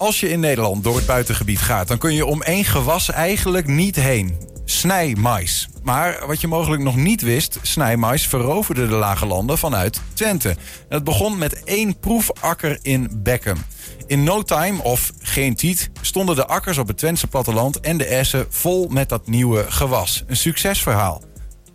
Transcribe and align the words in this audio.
Als 0.00 0.20
je 0.20 0.28
in 0.28 0.40
Nederland 0.40 0.84
door 0.84 0.96
het 0.96 1.06
buitengebied 1.06 1.58
gaat, 1.58 1.88
dan 1.88 1.98
kun 1.98 2.14
je 2.14 2.26
om 2.26 2.42
één 2.42 2.64
gewas 2.64 3.10
eigenlijk 3.10 3.66
niet 3.66 3.96
heen. 3.96 4.38
Snijmais. 4.64 5.68
Maar 5.82 6.26
wat 6.26 6.40
je 6.40 6.46
mogelijk 6.46 6.82
nog 6.82 6.96
niet 6.96 7.22
wist, 7.22 7.58
snijmais 7.62 8.26
veroverde 8.26 8.88
de 8.88 8.94
lage 8.94 9.26
landen 9.26 9.58
vanuit 9.58 10.00
Twente. 10.14 10.56
Het 10.88 11.04
begon 11.04 11.38
met 11.38 11.64
één 11.64 11.98
proefakker 11.98 12.78
in 12.82 13.10
Beckham. 13.22 13.64
In 14.06 14.24
no 14.24 14.42
time, 14.42 14.82
of 14.82 15.12
geen 15.18 15.54
tiet, 15.54 15.90
stonden 16.00 16.36
de 16.36 16.46
akkers 16.46 16.78
op 16.78 16.88
het 16.88 16.98
Twentse 16.98 17.26
platteland 17.26 17.80
en 17.80 17.96
de 17.96 18.06
essen 18.06 18.46
vol 18.48 18.88
met 18.88 19.08
dat 19.08 19.26
nieuwe 19.26 19.70
gewas. 19.70 20.24
Een 20.26 20.36
succesverhaal. 20.36 21.22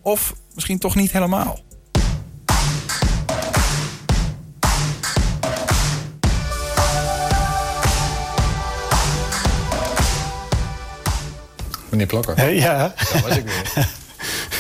Of 0.02 0.34
misschien 0.54 0.80
toch 0.80 0.96
niet 0.96 1.12
helemaal. 1.12 1.65
Meneer 11.96 12.08
Plakker. 12.24 12.54
Ja. 12.54 12.94
Daar 13.14 13.22
was 13.28 13.38
ik 13.38 13.44
weer. 13.46 13.88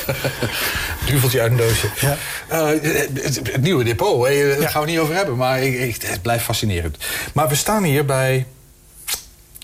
Duveltje 1.05 1.41
uit 1.41 1.51
een 1.51 1.57
doosje. 1.57 1.87
Ja. 2.01 2.17
Eh, 2.47 2.67
het, 2.81 3.35
het 3.35 3.61
nieuwe 3.61 3.83
depot, 3.83 4.27
hè, 4.27 4.47
daar 4.47 4.61
Ja. 4.61 4.67
gaan 4.69 4.81
we 4.83 4.87
niet 4.89 4.99
over 4.99 5.15
hebben. 5.15 5.35
Maar 5.35 5.63
ik, 5.63 5.79
ik- 5.79 6.01
het 6.01 6.21
blijft 6.21 6.43
fascinerend. 6.43 6.97
Maar 7.33 7.47
we 7.47 7.55
staan 7.55 7.83
hier 7.83 8.05
bij 8.05 8.45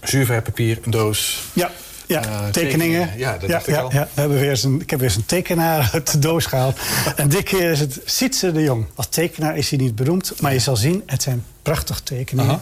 zuurverpapier, 0.03 0.79
een 0.83 0.91
doos. 0.91 1.43
Ja, 1.53 1.71
ja. 2.05 2.23
Eh, 2.23 2.47
tekeningen. 2.47 3.09
Ja, 3.17 3.37
dat 3.37 3.49
dacht 3.49 3.67
ik 3.67 3.75
al. 3.75 3.91
Ja. 3.93 4.07
We 4.13 4.19
hebben 4.21 4.39
weer 4.39 4.49
eens 4.49 4.63
een, 4.63 4.81
ik 4.81 4.89
heb 4.89 4.99
weer 4.99 5.07
eens 5.07 5.17
een 5.17 5.25
tekenaar 5.25 5.89
uit 5.93 6.11
de 6.11 6.19
doos 6.19 6.45
gehaald. 6.45 6.77
en 7.15 7.29
dit 7.29 7.43
keer 7.43 7.71
is 7.71 7.79
het 7.79 7.99
Sietse 8.05 8.51
de 8.51 8.61
Jong. 8.61 8.85
Als 8.95 9.07
tekenaar 9.09 9.57
is 9.57 9.69
hij 9.69 9.79
niet 9.79 9.95
beroemd, 9.95 10.33
maar 10.41 10.53
je 10.53 10.59
zal 10.59 10.75
zien, 10.75 11.03
het 11.05 11.21
zijn 11.23 11.43
prachtige 11.61 12.03
tekeningen. 12.03 12.61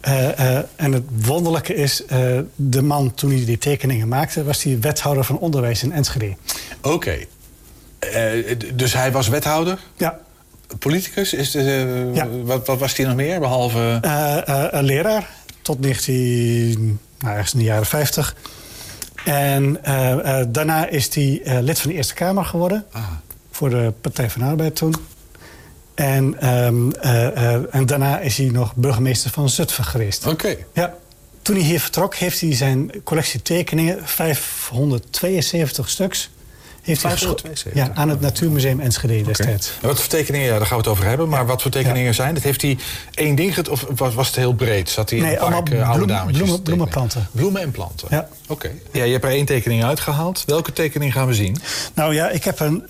Eh, 0.00 0.56
eh, 0.56 0.64
en 0.76 0.92
het 0.92 1.02
wonderlijke 1.26 1.74
is, 1.74 2.04
eh, 2.04 2.38
de 2.56 2.82
man 2.82 3.14
toen 3.14 3.30
hij 3.30 3.44
die 3.44 3.58
tekeningen 3.58 4.08
maakte... 4.08 4.44
was 4.44 4.62
hij 4.62 4.80
wethouder 4.80 5.24
van 5.24 5.38
onderwijs 5.38 5.82
in 5.82 5.92
Enschede. 5.92 6.34
Oké. 6.82 7.18
Dus 8.74 8.92
hij 8.92 9.12
was 9.12 9.28
wethouder, 9.28 9.78
Ja, 9.96 10.18
politicus. 10.78 11.34
Is 11.34 11.50
de, 11.50 12.10
Ja. 12.14 12.28
wat, 12.28 12.66
wat 12.66 12.78
was 12.78 12.96
hij 12.96 13.06
nog 13.06 13.14
meer, 13.14 13.40
behalve... 13.40 13.98
Eh, 14.02 14.48
eh, 14.48 14.64
een 14.70 14.84
leraar 14.84 15.28
tot 15.62 15.80
19, 15.80 16.98
nou, 17.18 17.34
ergens 17.34 17.52
in 17.52 17.58
de 17.58 17.64
jaren 17.64 17.86
50. 17.86 18.36
En 19.24 19.80
daarna 20.48 20.88
is 20.88 21.14
hij 21.14 21.40
lid 21.62 21.80
van 21.80 21.90
de 21.90 21.96
Eerste 21.96 22.14
Kamer 22.14 22.44
geworden. 22.44 22.84
Ah. 22.92 23.02
Voor 23.50 23.70
de 23.70 23.92
Partij 24.00 24.30
van 24.30 24.42
Arbeid 24.42 24.76
toen. 24.76 24.94
En, 25.94 26.40
ehm, 26.40 26.90
eh, 26.90 27.54
eh, 27.54 27.62
en 27.70 27.86
daarna 27.86 28.20
is 28.20 28.36
hij 28.36 28.46
nog 28.46 28.74
burgemeester 28.74 29.30
van 29.30 29.48
Zutphen 29.48 29.84
geweest. 29.84 30.26
Oké. 30.26 30.56
Ja. 30.72 30.94
Toen 31.42 31.56
hij 31.56 31.64
hier 31.64 31.80
vertrok, 31.80 32.14
heeft 32.14 32.40
hij 32.40 32.54
zijn 32.54 32.90
collectie 33.04 33.42
tekeningen, 33.42 33.98
572 34.04 35.88
stuks... 35.88 36.30
Heeft 36.82 37.02
hij 37.02 37.10
gescho- 37.10 37.26
572? 37.26 37.74
ja, 37.74 38.00
aan 38.02 38.08
het 38.08 38.20
Natuurmuseum 38.20 38.80
Enschede 38.80 39.22
destijds. 39.22 39.72
En 39.80 39.86
wat 39.88 39.98
voor 40.00 40.08
tekeningen, 40.08 40.46
ja, 40.46 40.58
daar 40.58 40.66
gaan 40.66 40.76
we 40.76 40.82
het 40.82 40.92
over 40.92 41.04
hebben. 41.04 41.28
Maar 41.28 41.46
wat 41.46 41.62
voor 41.62 41.70
tekeningen 41.70 42.14
zijn 42.14 42.34
het? 42.34 42.42
Heeft 42.44 42.62
hij 42.62 42.78
één 43.14 43.34
ding 43.34 43.54
get 43.54 43.68
of 43.68 43.86
was, 43.96 44.14
was 44.14 44.26
het 44.26 44.36
heel 44.36 44.52
breed? 44.52 44.88
Zat 44.90 45.10
hij 45.10 45.18
in 45.18 45.24
Nee, 45.24 45.32
een 45.34 45.38
park 45.40 45.52
allemaal 45.54 45.72
eh, 45.80 45.88
oude 45.88 46.04
bloem- 46.04 46.16
dametjes 46.16 46.36
bloemen- 46.42 46.62
bloemenplanten. 46.62 47.28
Bloemen 47.32 47.62
en 47.62 47.70
planten? 47.70 48.08
Ja. 48.10 48.28
Oké. 48.48 48.70
Ja, 48.92 49.04
je 49.04 49.12
hebt 49.12 49.24
er 49.24 49.30
één 49.30 49.44
tekening 49.46 49.84
uitgehaald. 49.84 50.42
Welke 50.46 50.72
tekening 50.72 51.12
gaan 51.12 51.26
we 51.26 51.34
zien? 51.34 51.56
Nou 51.94 52.14
ja, 52.14 52.28
ik, 52.30 52.44
heb 52.44 52.60
een, 52.60 52.84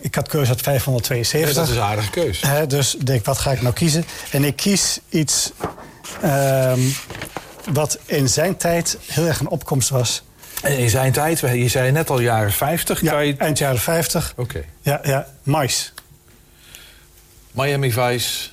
ik 0.00 0.14
had 0.14 0.28
keuze 0.28 0.48
uit 0.50 0.58
Ja, 0.58 0.64
572. 0.64 1.54
dat 1.54 1.68
is 1.68 1.74
een 1.76 1.82
aardige 1.82 2.10
keus. 2.10 2.40
Hè, 2.40 2.66
dus 2.66 2.94
ik 2.96 3.06
denk, 3.06 3.24
wat 3.24 3.38
ga 3.38 3.50
ik 3.52 3.62
nou 3.62 3.74
kiezen? 3.74 4.04
En 4.30 4.44
ik 4.44 4.56
kies 4.56 5.00
iets 5.08 5.52
ehm, 6.22 6.80
wat 7.72 7.98
in 8.06 8.28
zijn 8.28 8.56
tijd 8.56 8.98
heel 9.06 9.26
erg 9.26 9.40
een 9.40 9.48
opkomst 9.48 9.88
was. 9.88 10.22
En 10.66 10.78
in 10.78 10.90
zijn 10.90 11.12
tijd, 11.12 11.38
je 11.38 11.68
zei 11.68 11.90
net 11.90 12.10
al 12.10 12.20
jaren 12.20 12.52
50. 12.52 13.00
Ja, 13.00 13.18
je... 13.18 13.34
eind 13.36 13.58
jaren 13.58 13.80
50. 13.80 14.32
Oké. 14.36 14.64
Ja, 14.82 15.00
ja, 15.02 15.26
mais. 15.42 15.92
Miami 17.50 17.92
Vice 17.92 18.48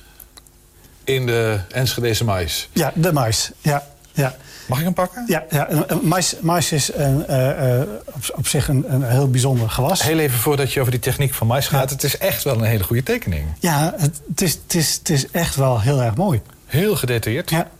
in 1.04 1.26
de 1.26 1.60
Enschedese 1.70 2.24
mais. 2.24 2.68
Ja, 2.72 2.92
de 2.94 3.12
mais. 3.12 3.50
Ja, 3.60 3.86
ja. 4.12 4.36
Mag 4.66 4.78
ik 4.78 4.84
hem 4.84 4.94
pakken? 4.94 5.24
Ja, 5.26 5.44
ja 5.48 5.68
mais, 6.02 6.34
mais 6.40 6.72
is 6.72 6.94
een, 6.94 7.26
eh, 7.26 7.80
eh, 7.80 7.88
op, 8.04 8.34
op 8.34 8.46
zich 8.46 8.68
een, 8.68 8.92
een 8.92 9.02
heel 9.02 9.30
bijzonder 9.30 9.70
gewas. 9.70 10.02
Heel 10.02 10.18
even 10.18 10.38
voordat 10.38 10.72
je 10.72 10.80
over 10.80 10.92
die 10.92 11.00
techniek 11.00 11.34
van 11.34 11.46
mais 11.46 11.68
gaat. 11.68 11.90
Het 11.90 12.02
is 12.02 12.18
echt 12.18 12.44
wel 12.44 12.54
een 12.54 12.64
hele 12.64 12.84
goede 12.84 13.02
tekening. 13.02 13.46
Ja, 13.60 13.94
het, 13.96 14.20
het, 14.28 14.42
is, 14.42 14.52
het, 14.52 14.74
is, 14.74 14.94
het 14.94 15.08
is 15.08 15.30
echt 15.30 15.56
wel 15.56 15.80
heel 15.80 16.02
erg 16.02 16.14
mooi. 16.14 16.40
Heel 16.66 16.96
gedetailleerd. 16.96 17.50
Ja. 17.50 17.70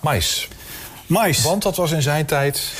Mais. 0.00 0.48
Mais. 1.06 1.42
Want 1.42 1.62
dat 1.62 1.76
was 1.76 1.90
in 1.90 2.02
zijn 2.02 2.26
tijd... 2.26 2.72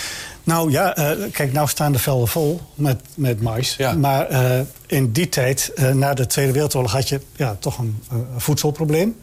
Nou 0.45 0.71
ja, 0.71 0.97
eh, 0.97 1.31
kijk, 1.33 1.53
nou 1.53 1.69
staan 1.69 1.93
de 1.93 1.99
velden 1.99 2.29
vol 2.29 2.61
met, 2.75 3.01
met 3.15 3.43
mais. 3.43 3.77
Ja. 3.77 3.93
Maar 3.93 4.27
eh, 4.27 4.61
in 4.87 5.13
die 5.13 5.29
tijd, 5.29 5.73
eh, 5.75 5.91
na 5.91 6.15
de 6.15 6.27
Tweede 6.27 6.53
Wereldoorlog, 6.53 6.93
had 6.93 7.09
je 7.09 7.21
ja, 7.37 7.57
toch 7.59 7.79
een, 7.79 8.03
voedselprobleem. 8.37 9.17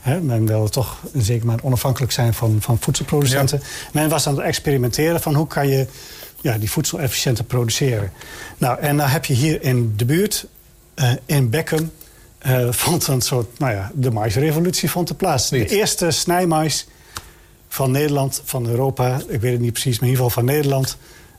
Hè, 0.00 0.20
men 0.20 0.46
wilde 0.46 0.70
toch 0.70 0.98
in 1.12 1.22
zekere 1.22 1.46
mate 1.46 1.64
onafhankelijk 1.64 2.12
zijn 2.12 2.34
van, 2.34 2.56
van 2.60 2.78
voedselproducenten. 2.80 3.62
Men 3.92 4.08
was 4.08 4.26
aan 4.26 4.36
het 4.36 4.44
experimenteren 4.44 5.20
van 5.20 5.34
hoe 5.34 5.46
kan 5.46 5.68
je 5.68 5.86
ja, 6.40 6.58
die 6.58 6.70
voedsel 6.70 7.00
efficiënter 7.00 7.44
produceren. 7.44 8.12
Nou, 8.58 8.78
en 8.78 8.96
dan 8.96 9.08
heb 9.08 9.24
je 9.24 9.34
hier 9.34 9.62
in 9.62 9.92
de 9.96 10.04
buurt, 10.04 10.46
in 11.24 11.50
Beckham, 11.50 11.90
vond 12.70 13.06
een 13.06 13.20
soort, 13.20 13.58
nou 13.58 13.72
ja, 13.72 13.90
de 13.94 14.10
maisrevolutie 14.10 14.90
vond 14.90 15.08
er 15.08 15.14
plaats. 15.14 15.50
Niet. 15.50 15.68
De 15.68 15.76
eerste 15.76 16.10
snijmais 16.10 16.86
van 17.76 17.90
Nederland, 17.90 18.42
van 18.44 18.66
Europa, 18.68 19.20
ik 19.28 19.40
weet 19.40 19.52
het 19.52 19.60
niet 19.60 19.72
precies, 19.72 19.98
maar 19.98 20.08
in 20.08 20.14
ieder 20.14 20.24
geval 20.26 20.42
van 20.42 20.54
Nederland, 20.54 20.96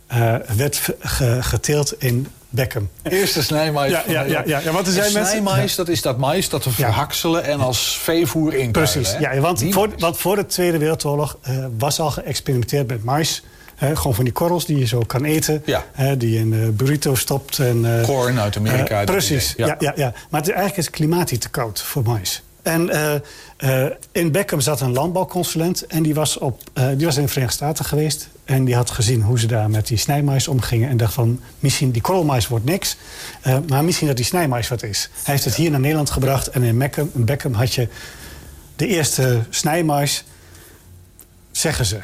eh, 0.07 0.35
werd 0.55 0.89
ge- 0.99 1.37
geteeld 1.41 1.93
in 2.01 2.27
Beckham. 2.49 2.89
Eerste 3.03 3.43
snijmais. 3.43 3.91
Ja, 3.91 4.03
ja, 4.07 4.21
ja, 4.21 4.43
ja, 4.45 4.59
ja, 4.59 4.71
want 4.71 4.87
er 4.87 4.93
zijn 4.93 5.13
mensen- 5.13 5.31
snijmais, 5.31 5.75
dat 5.75 5.87
is 5.89 6.01
dat 6.01 6.17
mais 6.17 6.49
dat 6.49 6.63
we 6.63 6.71
verhakselen 6.71 7.43
en 7.43 7.59
als 7.59 7.97
veevoer 8.03 8.53
in 8.53 8.71
Precies, 8.71 9.15
ja, 9.19 9.39
want, 9.39 9.63
voor, 9.69 9.89
want 9.97 10.17
voor 10.17 10.35
de 10.35 10.45
Tweede 10.45 10.77
Wereldoorlog 10.77 11.37
eh, 11.41 11.65
was 11.77 11.99
al 11.99 12.11
geëxperimenteerd 12.11 12.87
met 12.87 13.03
mais. 13.03 13.43
Gewoon 13.93 14.15
van 14.15 14.23
die 14.23 14.33
korrels 14.33 14.65
die 14.65 14.77
je 14.79 14.85
zo 14.85 14.99
kan 15.07 15.23
eten. 15.23 15.63
Ja. 15.65 15.83
die 16.17 16.31
je 16.33 16.39
in 16.39 16.53
eh, 16.53 16.59
burrito 16.69 17.15
stopt. 17.15 17.59
En, 17.59 18.01
Corn 18.05 18.39
uit 18.39 18.57
Amerika, 18.57 19.03
precies, 19.03 19.53
ja. 19.57 19.75
Ja, 19.79 19.93
ja, 19.95 20.13
Maar 20.29 20.41
het, 20.41 20.49
eigenlijk 20.49 20.77
is 20.77 20.85
het 20.85 20.95
klimaat 20.95 21.29
hier 21.29 21.39
te 21.39 21.49
koud 21.49 21.81
voor 21.81 22.03
mais. 22.03 22.41
En 22.67 22.89
eh, 22.89 23.85
eh, 23.85 23.91
in 24.11 24.31
Beckham 24.31 24.61
zat 24.61 24.81
een 24.81 24.93
landbouwconsulent. 24.93 25.85
En 25.85 26.03
die 26.03 26.13
was, 26.13 26.37
op, 26.37 26.61
eh, 26.73 26.87
die 26.97 27.05
was 27.05 27.15
in 27.15 27.21
de 27.21 27.27
Verenigde 27.27 27.55
Staten 27.55 27.85
geweest. 27.85 28.29
En 28.45 28.65
die 28.65 28.75
had 28.75 28.89
gezien 28.91 29.21
hoe 29.21 29.39
ze 29.39 29.47
daar 29.47 29.69
met 29.69 29.87
die 29.87 29.97
snijmais 29.97 30.47
omgingen. 30.47 30.89
En 30.89 30.97
dacht 30.97 31.13
van, 31.13 31.39
misschien 31.59 31.91
die 31.91 32.01
korrelmais 32.01 32.47
wordt 32.47 32.65
niks. 32.65 32.97
maar 33.67 33.83
misschien 33.83 34.07
dat 34.07 34.15
die 34.15 34.25
snijmais 34.25 34.67
wat 34.67 34.83
is. 34.83 35.09
Hij 35.23 35.33
heeft 35.33 35.45
het 35.45 35.55
hier 35.55 35.71
naar 35.71 35.79
Nederland 35.79 36.09
gebracht. 36.09 36.47
En 36.47 36.63
in 36.63 36.77
Beckham, 36.77 37.11
in 37.13 37.25
Beckham 37.25 37.53
had 37.53 37.73
je 37.73 37.87
de 38.75 38.87
eerste 38.87 39.39
snijmais. 39.49 40.23
Zeggen 41.51 41.85
ze. 41.85 41.99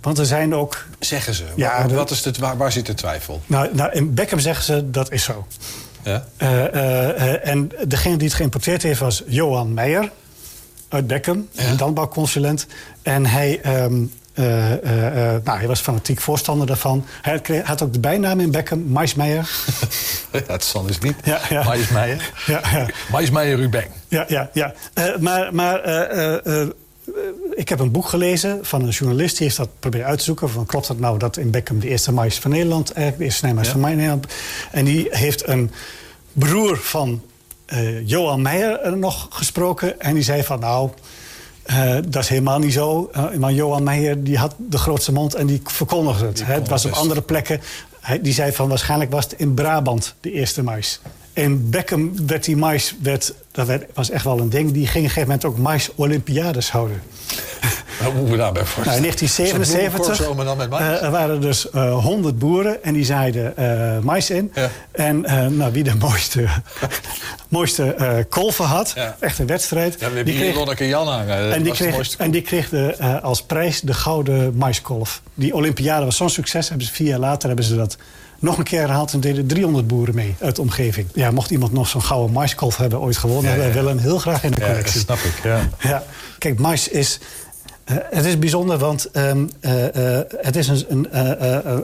Want 0.00 0.18
er 0.18 0.26
zijn 0.26 0.54
ook... 0.54 0.86
Zeggen 0.98 1.34
ze. 1.34 1.44
Ja, 1.56 1.78
Waar- 1.78 1.88
de- 1.88 1.94
wat 1.94 2.10
is 2.10 2.24
het, 2.24 2.38
waar, 2.38 2.56
waar 2.56 2.72
zit 2.72 2.86
de 2.86 2.94
twijfel? 2.94 3.42
Nou, 3.46 3.74
nou, 3.74 3.92
in 3.92 4.14
Beckham 4.14 4.38
zeggen 4.38 4.64
ze 4.64 4.90
dat 4.90 5.12
is 5.12 5.22
zo. 5.24 5.46
Ja? 6.02 6.24
Eh, 6.36 6.64
eh, 6.74 7.32
eh, 7.34 7.48
en 7.48 7.70
degene 7.88 8.16
die 8.16 8.26
het 8.26 8.36
geïmporteerd 8.36 8.82
heeft 8.82 9.00
was 9.00 9.22
Johan 9.26 9.74
Meijer 9.74 10.10
uit 10.88 11.06
Beckham, 11.06 11.48
een 11.54 11.76
landbouwconsulent. 11.78 12.66
En 13.02 13.26
hij, 13.26 13.60
ehm, 13.62 13.94
eh, 14.34 14.72
eh, 14.72 15.34
eh, 15.34 15.42
nou, 15.44 15.58
hij 15.58 15.66
was 15.66 15.80
fanatiek 15.80 16.20
voorstander 16.20 16.66
daarvan. 16.66 17.04
Hij 17.22 17.40
kreeg- 17.40 17.66
had 17.66 17.82
ook 17.82 17.92
de 17.92 18.00
bijnaam 18.00 18.40
in 18.40 18.50
Beckham, 18.50 18.82
Maismeijer. 18.86 19.50
dat 20.46 20.62
is 20.68 20.74
anders 20.74 20.98
niet. 20.98 21.14
Ja, 21.24 21.40
ja. 21.48 21.62
Maismeijer. 21.64 22.32
ja, 22.46 22.60
ja, 22.72 22.86
Maismeijer 23.10 23.56
Rubeng. 23.56 23.86
ja, 24.08 24.24
ja. 24.28 24.50
ja. 24.52 24.74
Maar 25.20 25.54
maar 25.54 25.80
ik 27.54 27.68
heb 27.68 27.78
een 27.80 27.90
boek 27.90 28.06
gelezen 28.06 28.58
van 28.62 28.82
een 28.82 28.88
journalist... 28.88 29.36
die 29.36 29.46
heeft 29.46 29.58
dat 29.58 29.68
proberen 29.80 30.06
uit 30.06 30.18
te 30.18 30.24
zoeken. 30.24 30.50
Van, 30.50 30.66
klopt 30.66 30.88
het 30.88 31.00
nou 31.00 31.18
dat 31.18 31.36
in 31.36 31.50
Beckham 31.50 31.78
de 31.80 31.88
eerste 31.88 32.12
mais 32.12 32.38
van 32.38 32.50
Nederland... 32.50 32.84
eigenlijk 32.92 33.18
de 33.18 33.24
eerste 33.24 33.38
snijmais 33.38 33.66
Ja. 33.66 33.72
van 33.72 33.80
Nederland... 33.80 34.26
en 34.70 34.84
die 34.84 35.06
heeft 35.10 35.48
een 35.48 35.70
broer 36.32 36.76
van 36.76 37.22
eh, 37.66 38.08
Johan 38.08 38.42
Meijer 38.42 38.80
er 38.80 38.96
nog 38.96 39.26
gesproken... 39.30 40.00
en 40.00 40.14
die 40.14 40.22
zei 40.22 40.42
van 40.42 40.60
nou... 40.60 40.90
eh, 41.62 41.94
dat 42.08 42.22
is 42.22 42.28
helemaal 42.28 42.58
niet 42.58 42.72
zo. 42.72 43.10
Eh, 43.12 43.32
maar 43.34 43.52
Johan 43.52 43.82
Meijer 43.82 44.24
die 44.24 44.38
had 44.38 44.54
de 44.58 44.78
grootste 44.78 45.12
mond 45.12 45.34
en 45.34 45.46
die 45.46 45.60
verkondigde 45.64 46.26
het. 46.26 46.46
hè. 46.46 46.54
Het 46.54 46.68
was 46.68 46.84
op 46.84 46.92
andere 46.92 47.22
plekken. 47.22 47.60
Hij, 48.00 48.20
die 48.20 48.32
zei 48.32 48.52
van 48.52 48.68
waarschijnlijk 48.68 49.10
was 49.10 49.24
het 49.24 49.32
in 49.32 49.54
Brabant 49.54 50.14
de 50.20 50.32
eerste 50.32 50.62
mais. 50.62 51.00
In 51.32 51.70
Beckham 51.70 52.26
werd 52.26 52.44
die 52.44 52.56
mais, 52.56 52.94
werd, 53.02 53.34
dat 53.50 53.66
werd, 53.66 53.84
was 53.94 54.10
echt 54.10 54.24
wel 54.24 54.38
een 54.38 54.50
ding... 54.50 54.72
die 54.72 54.86
ging 54.86 54.88
op 54.88 54.94
een 54.94 55.02
gegeven 55.02 55.28
moment 55.28 55.44
ook 55.44 55.58
mais-olympiades 55.58 56.70
houden. 56.70 57.02
We 58.30 58.36
daarbij 58.36 58.64
voorstellen? 58.64 59.02
Nou, 59.02 59.12
in 59.12 59.16
1977 59.16 59.66
Zo'n 59.66 59.90
boerenkorso, 59.96 60.34
maar 60.34 60.44
dan 60.44 60.56
met 60.56 60.70
mais? 60.70 60.98
eh, 61.00 61.04
er 61.04 61.10
waren 61.10 61.40
dus 61.40 61.70
eh 61.70 61.98
100 62.04 62.38
boeren 62.38 62.82
en 62.84 62.94
die 62.94 63.04
zaaiden 63.04 63.56
eh 63.56 63.98
mais 64.02 64.30
in. 64.30 64.50
Ja. 64.54 64.70
En 64.92 65.24
eh, 65.24 65.46
nou, 65.46 65.72
wie 65.72 65.82
de 65.82 65.94
mooiste, 65.94 66.44
mooiste 67.48 67.94
eh, 67.94 68.14
kolven 68.28 68.64
had, 68.64 68.92
Ja. 68.94 69.16
echt 69.20 69.38
een 69.38 69.46
wedstrijd. 69.46 69.96
Ja, 70.00 70.08
die 70.08 70.24
hier 70.24 70.34
kreeg, 70.42 70.54
Lonneke 70.54 70.88
Jan 70.88 71.08
hangen. 71.08 71.52
En 71.52 71.62
die 71.62 71.72
kreeg, 71.72 72.16
en 72.16 72.30
die 72.30 72.42
kreeg 72.42 72.68
de, 72.68 72.94
eh, 72.98 73.22
als 73.22 73.42
prijs 73.42 73.80
de 73.80 73.94
gouden 73.94 74.56
maiskolf. 74.56 75.22
Die 75.34 75.54
Olympiade 75.54 76.04
was 76.04 76.16
zo'n 76.16 76.30
succes. 76.30 76.68
Hebben 76.68 76.86
ze 76.86 76.92
vier 76.92 77.06
jaar 77.08 77.18
later 77.18 77.46
hebben 77.48 77.64
ze 77.66 77.76
dat 77.76 77.96
nog 78.38 78.58
een 78.58 78.64
keer 78.64 78.80
herhaald... 78.80 79.12
en 79.12 79.20
deden 79.20 79.46
300 79.46 79.86
boeren 79.86 80.14
mee 80.14 80.34
uit 80.40 80.56
de 80.56 80.62
omgeving. 80.62 81.06
Ja, 81.14 81.30
mocht 81.30 81.50
iemand 81.50 81.72
nog 81.72 81.88
zo'n 81.88 82.02
gouden 82.02 82.32
maiskolf 82.32 82.76
hebben 82.76 83.00
ooit 83.00 83.16
gewonnen... 83.16 83.44
Ja, 83.50 83.56
ja, 83.56 83.58
wij 83.58 83.68
ja. 83.68 83.74
willen 83.74 83.88
hem 83.90 83.98
heel 83.98 84.18
graag 84.18 84.44
in 84.44 84.50
de 84.50 84.56
Ja, 84.60 84.66
dat 84.66 84.70
collectie. 84.76 85.00
snap 85.00 85.18
ik. 85.18 85.32
Ja. 85.42 85.68
Ja, 85.78 86.02
kijk, 86.38 86.58
mais 86.58 86.88
is. 86.88 87.18
Eh, 87.84 87.96
het 88.10 88.24
is 88.24 88.38
bijzonder, 88.38 88.78
want 88.78 89.10
ehm, 89.10 89.46
eh, 89.60 90.18
eh, 90.18 90.24
het 90.40 90.56
is 90.56 90.68
een, 90.68 90.84
een, 90.88 91.36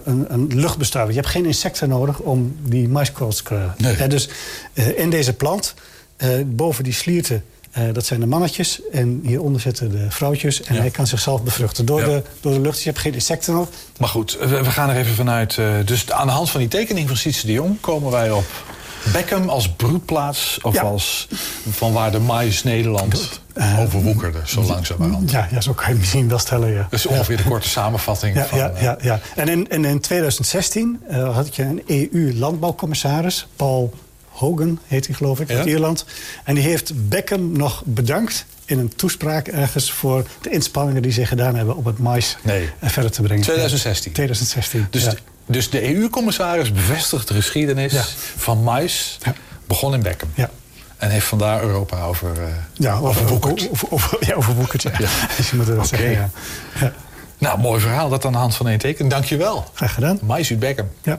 een, 0.04 0.26
een 0.28 0.46
luchtbestuiver. 0.54 1.14
Je 1.14 1.20
hebt 1.20 1.32
geen 1.32 1.46
insecten 1.46 1.88
nodig 1.88 2.18
om 2.18 2.56
die 2.62 2.88
maiskorrels 2.88 3.36
te 3.36 3.42
krijgen. 3.42 3.74
Nee. 3.98 4.08
Dus 4.08 4.28
in 4.96 5.10
deze 5.10 5.32
plant, 5.32 5.74
boven 6.46 6.84
die 6.84 6.92
slierten, 6.92 7.44
dat 7.92 8.06
zijn 8.06 8.20
de 8.20 8.26
mannetjes. 8.26 8.80
En 8.92 9.20
hieronder 9.24 9.60
zitten 9.60 9.90
de 9.90 10.06
vrouwtjes. 10.08 10.62
En 10.62 10.74
Ja. 10.74 10.80
hij 10.80 10.90
kan 10.90 11.06
zichzelf 11.06 11.42
bevruchten 11.42 11.86
door, 11.86 12.00
Ja. 12.00 12.06
de, 12.06 12.22
door 12.40 12.52
de 12.52 12.60
lucht. 12.60 12.74
Dus 12.74 12.82
je 12.84 12.90
hebt 12.90 13.02
geen 13.02 13.14
insecten 13.14 13.54
nodig. 13.54 13.68
Maar 13.98 14.08
goed, 14.08 14.36
we, 14.40 14.46
we 14.46 14.70
gaan 14.70 14.90
er 14.90 14.96
even 14.96 15.14
vanuit. 15.14 15.58
dus 15.84 16.10
aan 16.10 16.26
de 16.26 16.32
hand 16.32 16.50
van 16.50 16.60
die 16.60 16.68
tekening 16.68 17.08
van 17.08 17.16
Sietse 17.16 17.46
de 17.46 17.52
Jong 17.52 17.80
komen 17.80 18.10
wij 18.10 18.30
op 18.30 18.44
Beckham 19.12 19.48
als 19.48 19.68
broedplaats. 19.68 20.58
Of 20.62 20.74
Ja. 20.74 20.82
als 20.82 21.28
van 21.70 21.92
waar 21.92 22.10
de 22.10 22.18
mais 22.18 22.62
Nederland 22.62 23.40
overwoekerde, 23.78 24.38
zo 24.44 24.62
langzamerhand. 24.62 25.30
Ja, 25.30 25.48
ja, 25.50 25.60
zo 25.60 25.72
kan 25.72 25.84
je 25.84 25.90
het 25.90 25.98
misschien 26.00 26.28
wel 26.28 26.38
stellen, 26.38 26.72
ja. 26.72 26.86
Dat 26.90 26.98
is 26.98 27.06
ongeveer 27.06 27.36
de 27.36 27.42
korte 27.42 27.68
samenvatting 27.68 28.36
Ja, 28.36 28.44
van... 28.44 28.58
ja, 28.58 28.70
eh, 28.70 28.82
ja, 28.82 28.98
ja. 29.00 29.20
En 29.36 29.48
in, 29.48 29.68
en 29.70 29.84
in 29.84 30.00
2016 30.00 31.00
eh, 31.08 31.34
had 31.34 31.56
je 31.56 31.62
een 31.62 31.82
EU-landbouwcommissaris, 31.86 33.46
Paul 33.56 33.92
Hogan 34.28 34.78
heet 34.86 35.06
hij 35.06 35.14
geloof 35.14 35.40
ik, 35.40 35.50
uit 35.50 35.66
Ierland. 35.66 36.04
En 36.44 36.54
die 36.54 36.64
heeft 36.64 37.08
Beckham 37.08 37.52
nog 37.52 37.82
bedankt 37.84 38.44
in 38.64 38.78
een 38.78 38.92
toespraak 38.96 39.48
ergens... 39.48 39.90
voor 39.92 40.26
de 40.42 40.50
inspanningen 40.50 41.02
die 41.02 41.12
ze 41.12 41.26
gedaan 41.26 41.54
hebben 41.54 41.76
om 41.76 41.86
het 41.86 41.98
mais 41.98 42.36
Nee. 42.42 42.70
eh, 42.78 42.90
verder 42.90 43.10
te 43.10 43.22
brengen. 43.22 43.42
2016. 43.42 44.12
2016, 44.12 44.86
Dus, 44.90 45.04
ja. 45.04 45.12
Dus 45.48 45.70
de 45.70 45.94
EU-commissaris 45.96 46.72
bevestigt 46.72 47.28
de 47.28 47.34
geschiedenis 47.34 47.92
Ja. 47.92 48.04
van 48.36 48.62
mais. 48.62 49.18
Ja. 49.22 49.34
Begon 49.66 49.94
in 49.94 50.02
Beckham. 50.02 50.30
Ja. 50.34 50.50
En 50.96 51.10
heeft 51.10 51.26
vandaar 51.26 51.62
Europa 51.62 52.02
over, 52.04 52.42
eh 52.42 52.48
Ja, 52.72 52.94
over, 52.94 53.08
overwoekerd. 53.08 53.70
over, 53.70 53.88
over, 53.90 54.16
ja, 54.20 54.34
overwoekerd, 54.34 54.82
ja. 54.82 54.90
Ja. 54.98 55.08
Dus 55.36 55.50
je 55.50 55.56
moet 55.56 55.66
wel 55.66 55.76
Oké. 55.76 55.86
zeggen, 55.86 56.10
ja. 56.80 56.92
Nou, 57.38 57.58
mooi 57.58 57.80
verhaal 57.80 58.08
dat 58.08 58.24
aan 58.24 58.32
de 58.32 58.38
hand 58.38 58.54
van 58.54 58.68
één 58.68 58.78
teken. 58.78 59.08
Dankjewel. 59.08 59.70
Graag 59.74 59.94
gedaan. 59.94 60.18
Mais 60.22 60.50
uit 60.50 60.58
Beckham. 60.58 60.88
Ja. 61.02 61.18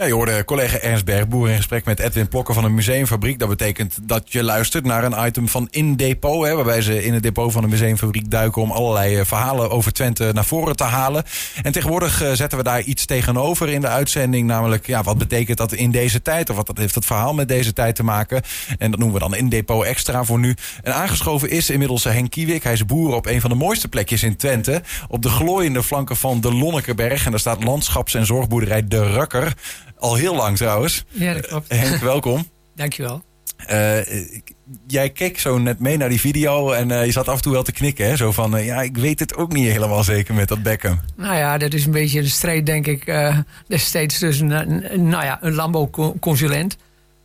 Ja, 0.00 0.06
je 0.06 0.12
hoorde 0.12 0.44
collega 0.44 0.78
Ernst 0.78 1.04
Bergboer 1.04 1.48
in 1.48 1.56
gesprek 1.56 1.84
met 1.84 1.98
Edwin 1.98 2.28
Plokker 2.28 2.54
van 2.54 2.64
een 2.64 2.74
museumfabriek. 2.74 3.38
Dat 3.38 3.48
betekent 3.48 3.98
dat 4.02 4.32
je 4.32 4.42
luistert 4.42 4.84
naar 4.84 5.04
een 5.04 5.26
item 5.26 5.48
van 5.48 5.68
In 5.70 5.96
Depot. 5.96 6.46
Hè, 6.46 6.54
waarbij 6.54 6.82
ze 6.82 7.04
in 7.04 7.14
het 7.14 7.22
depot 7.22 7.52
van 7.52 7.62
de 7.62 7.68
museumfabriek 7.68 8.30
duiken 8.30 8.62
om 8.62 8.70
allerlei 8.70 9.16
eh, 9.16 9.24
verhalen 9.24 9.70
over 9.70 9.92
Twente 9.92 10.30
naar 10.32 10.44
voren 10.44 10.76
te 10.76 10.84
halen. 10.84 11.24
En 11.62 11.72
tegenwoordig 11.72 12.22
eh, 12.22 12.32
zetten 12.32 12.58
we 12.58 12.64
daar 12.64 12.80
iets 12.80 13.04
tegenover 13.04 13.68
in 13.68 13.80
de 13.80 13.88
uitzending. 13.88 14.46
Namelijk, 14.46 14.86
ja, 14.86 15.02
wat 15.02 15.18
betekent 15.18 15.58
dat 15.58 15.72
in 15.72 15.90
deze 15.90 16.22
tijd? 16.22 16.50
Of 16.50 16.56
wat 16.56 16.70
heeft 16.74 16.94
het 16.94 17.04
verhaal 17.04 17.34
met 17.34 17.48
deze 17.48 17.72
tijd 17.72 17.94
te 17.94 18.02
maken? 18.02 18.42
En 18.78 18.90
dat 18.90 19.00
noemen 19.00 19.18
we 19.18 19.28
dan 19.28 19.36
In 19.36 19.48
Depot 19.48 19.84
Extra 19.84 20.24
voor 20.24 20.38
nu. 20.38 20.56
En 20.82 20.94
aangeschoven 20.94 21.50
is 21.50 21.70
inmiddels 21.70 22.04
Henk 22.04 22.30
Kiewik. 22.30 22.62
Hij 22.62 22.72
is 22.72 22.86
boer 22.86 23.14
op 23.14 23.26
een 23.26 23.40
van 23.40 23.50
de 23.50 23.56
mooiste 23.56 23.88
plekjes 23.88 24.22
in 24.22 24.36
Twente. 24.36 24.82
Op 25.08 25.22
de 25.22 25.28
glooiende 25.28 25.82
flanken 25.82 26.16
van 26.16 26.40
de 26.40 26.52
Lonnekeberg. 26.52 27.24
En 27.24 27.30
daar 27.30 27.40
staat 27.40 27.64
landschaps- 27.64 28.14
en 28.14 28.26
zorgboerderij 28.26 28.88
De 28.88 29.10
Rukker. 29.10 29.54
Al 30.00 30.14
heel 30.14 30.34
lang 30.36 30.56
trouwens. 30.56 31.04
Ja, 31.08 31.32
dat 31.34 31.46
klopt. 31.46 31.72
Henk, 31.76 31.96
welkom. 32.00 32.46
Dankjewel. 32.76 33.22
Eh, 33.66 33.98
ik- 34.34 34.52
jij 34.86 35.10
keek 35.10 35.38
zo 35.38 35.58
net 35.58 35.78
mee 35.80 35.96
naar 35.96 36.08
die 36.08 36.20
video 36.20 36.70
en 36.72 36.90
eh, 36.90 37.04
je 37.04 37.12
zat 37.12 37.28
af 37.28 37.36
en 37.36 37.42
toe 37.42 37.52
wel 37.52 37.62
te 37.62 37.72
knikken. 37.72 38.06
Hè? 38.06 38.16
Zo 38.16 38.32
van, 38.32 38.56
eh, 38.56 38.66
ja, 38.66 38.82
ik 38.82 38.96
weet 38.96 39.18
het 39.20 39.36
ook 39.36 39.52
niet 39.52 39.70
helemaal 39.72 40.04
zeker 40.04 40.34
met 40.34 40.48
dat 40.48 40.62
Beckham. 40.62 41.00
Nou 41.16 41.36
ja, 41.36 41.58
dat 41.58 41.74
is 41.74 41.84
een 41.84 41.92
beetje 41.92 42.22
de 42.22 42.28
strijd, 42.28 42.66
denk 42.66 42.86
ik, 42.86 43.06
eh 43.06 43.38
destijds 43.68 44.18
tussen 44.18 44.50
een, 44.50 44.92
een- 44.94 45.08
nou 45.08 45.24
ja, 45.24 45.38
een 45.42 45.54
landbouwconsulent 45.54 46.76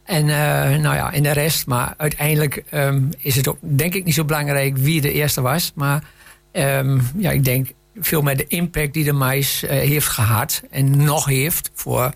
en, 0.04 0.30
eh, 0.30 0.80
nou 0.80 0.95
ja, 0.95 1.13
en 1.13 1.24
de 1.24 1.31
rest. 1.31 1.66
Maar 1.68 1.94
uiteindelijk 1.98 2.63
ehm, 2.69 3.01
is 3.18 3.36
het 3.36 3.48
ook, 3.48 3.57
denk 3.62 3.94
ik, 3.94 4.06
niet 4.06 4.13
zo 4.13 4.25
belangrijk 4.25 4.77
wie 4.77 5.01
de 5.01 5.12
eerste 5.12 5.42
was. 5.42 5.72
Maar 5.75 6.04
ehm, 6.51 7.00
ja, 7.18 7.31
ik 7.31 7.44
denk 7.45 7.68
veel 8.00 8.22
meer 8.22 8.38
de 8.38 8.48
impact 8.48 8.94
die 8.94 9.04
de 9.04 9.13
mais 9.13 9.63
eh, 9.63 9.69
heeft 9.77 10.07
gehad 10.07 10.62
en 10.72 10.98
nog 11.04 11.25
heeft 11.25 11.72
voor, 11.74 12.12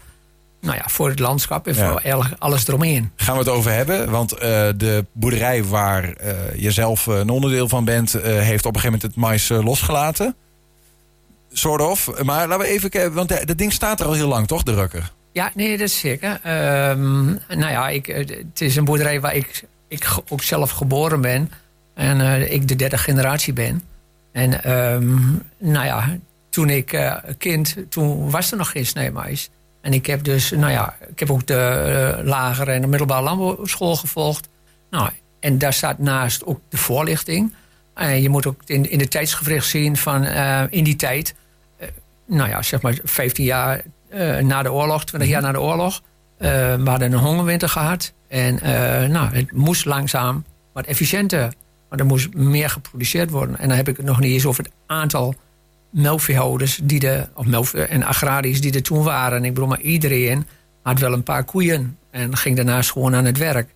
nou 0.61 0.75
ja, 0.77 0.83
voor 0.87 1.09
het 1.09 1.19
landschap 1.19 1.67
en 1.67 1.75
Ja. 1.75 1.89
voor 1.91 1.99
el- 2.03 2.23
alles 2.39 2.67
eromheen. 2.67 3.11
Gaan 3.15 3.33
we 3.33 3.39
het 3.39 3.49
over 3.49 3.71
hebben, 3.71 4.09
want 4.09 4.31
eh, 4.33 4.39
de 4.77 5.05
boerderij 5.11 5.63
waar 5.63 6.13
eh, 6.13 6.33
je 6.55 6.71
zelf 6.71 7.07
eh, 7.07 7.17
een 7.17 7.29
onderdeel 7.29 7.69
van 7.69 7.85
bent... 7.85 8.11
heeft 8.11 8.65
op 8.65 8.75
een 8.75 8.81
gegeven 8.81 8.83
moment 8.83 9.01
het 9.01 9.15
mais 9.15 9.47
losgelaten. 9.49 10.35
Sort 11.51 11.81
of. 11.81 12.23
Maar 12.23 12.47
laten 12.47 12.65
we 12.65 12.71
even 12.71 12.89
kijken, 12.89 13.13
want 13.13 13.47
dat 13.47 13.57
ding 13.57 13.73
staat 13.73 13.99
er 13.99 14.05
al 14.05 14.13
heel 14.13 14.27
lang, 14.27 14.47
toch, 14.47 14.63
de 14.63 14.73
Rukker? 14.73 15.11
Ja, 15.31 15.51
nee, 15.55 15.69
dat 15.77 15.87
is 15.87 15.99
zeker. 15.99 16.39
Ehm, 16.43 17.25
nou 17.47 17.71
ja, 17.71 17.89
ik, 17.89 18.05
het 18.05 18.61
is 18.61 18.75
een 18.75 18.85
boerderij 18.85 19.21
waar 19.21 19.35
ik, 19.35 19.63
ik 19.87 20.07
ook 20.29 20.41
zelf 20.43 20.71
geboren 20.71 21.21
ben. 21.21 21.51
En 21.95 22.51
ik 22.51 22.67
de 22.67 22.75
derde 22.75 22.97
generatie 22.97 23.53
ben. 23.53 23.83
En 24.31 24.63
ehm, 24.63 25.17
nou 25.57 25.85
ja, 25.85 26.17
toen 26.49 26.69
ik 26.69 27.11
kind, 27.37 27.75
toen 27.89 28.29
was 28.31 28.51
er 28.51 28.57
nog 28.57 28.71
geen 28.71 28.85
snijmais. 28.85 29.49
En 29.81 29.93
ik 29.93 30.05
heb 30.05 30.23
dus, 30.23 30.51
nou 30.51 30.71
ja, 30.71 30.95
ik 31.09 31.19
heb 31.19 31.31
ook 31.31 31.45
de 31.47 31.55
eh, 31.55 32.25
lagere 32.25 32.71
en 32.71 32.81
de 32.81 32.87
middelbare 32.87 33.23
landbouwschool 33.23 33.95
gevolgd. 33.95 34.49
Nou, 34.89 35.09
en 35.39 35.57
daar 35.57 35.73
staat 35.73 35.99
naast 35.99 36.45
ook 36.45 36.59
de 36.69 36.77
voorlichting. 36.77 37.53
En 37.93 38.21
je 38.21 38.29
moet 38.29 38.45
ook 38.45 38.61
in, 38.65 38.91
in 38.91 38.97
de 38.97 39.07
tijdsgevricht 39.07 39.67
zien 39.67 39.97
van 39.97 40.23
eh, 40.23 40.63
in 40.69 40.83
die 40.83 40.95
tijd 40.95 41.35
nou 42.29 42.49
ja, 42.49 42.61
zeg 42.61 42.81
maar 42.81 42.97
15 43.03 43.43
jaar 43.45 43.81
eh, 44.09 44.37
na 44.37 44.63
de 44.63 44.71
oorlog, 44.71 45.05
20 45.05 45.29
jaar 45.29 45.41
na 45.41 45.51
de 45.51 45.61
oorlog. 45.61 46.01
eh, 46.37 46.49
we 46.75 46.89
hadden 46.89 47.11
een 47.11 47.19
hongerwinter 47.19 47.69
gehad. 47.69 48.13
En 48.27 48.59
eh, 48.59 49.09
nou, 49.09 49.35
het 49.35 49.51
moest 49.51 49.85
langzaam 49.85 50.45
wat 50.73 50.85
efficiënter. 50.85 51.53
Maar 51.89 51.99
er 51.99 52.05
moest 52.05 52.33
meer 52.33 52.69
geproduceerd 52.69 53.29
worden. 53.29 53.57
En 53.57 53.67
dan 53.67 53.77
heb 53.77 53.87
ik 53.87 53.97
het 53.97 54.05
nog 54.05 54.19
niet 54.19 54.31
eens 54.31 54.45
over 54.45 54.63
het 54.63 54.73
aantal 54.85 55.35
melkveehouders 55.89 56.79
die 56.83 56.99
de, 56.99 57.27
of 57.33 57.45
melk- 57.45 57.73
en 57.73 58.03
agrariërs 58.03 58.61
die 58.61 58.73
er 58.73 58.83
toen 58.83 59.03
waren. 59.03 59.37
En 59.37 59.45
ik 59.45 59.53
bedoel, 59.53 59.69
maar 59.69 59.81
iedereen 59.81 60.45
had 60.83 60.99
wel 60.99 61.13
een 61.13 61.23
paar 61.23 61.43
koeien. 61.43 61.97
En 62.11 62.37
ging 62.37 62.55
daarnaast 62.55 62.91
gewoon 62.91 63.15
aan 63.15 63.25
het 63.25 63.37
werk. 63.37 63.75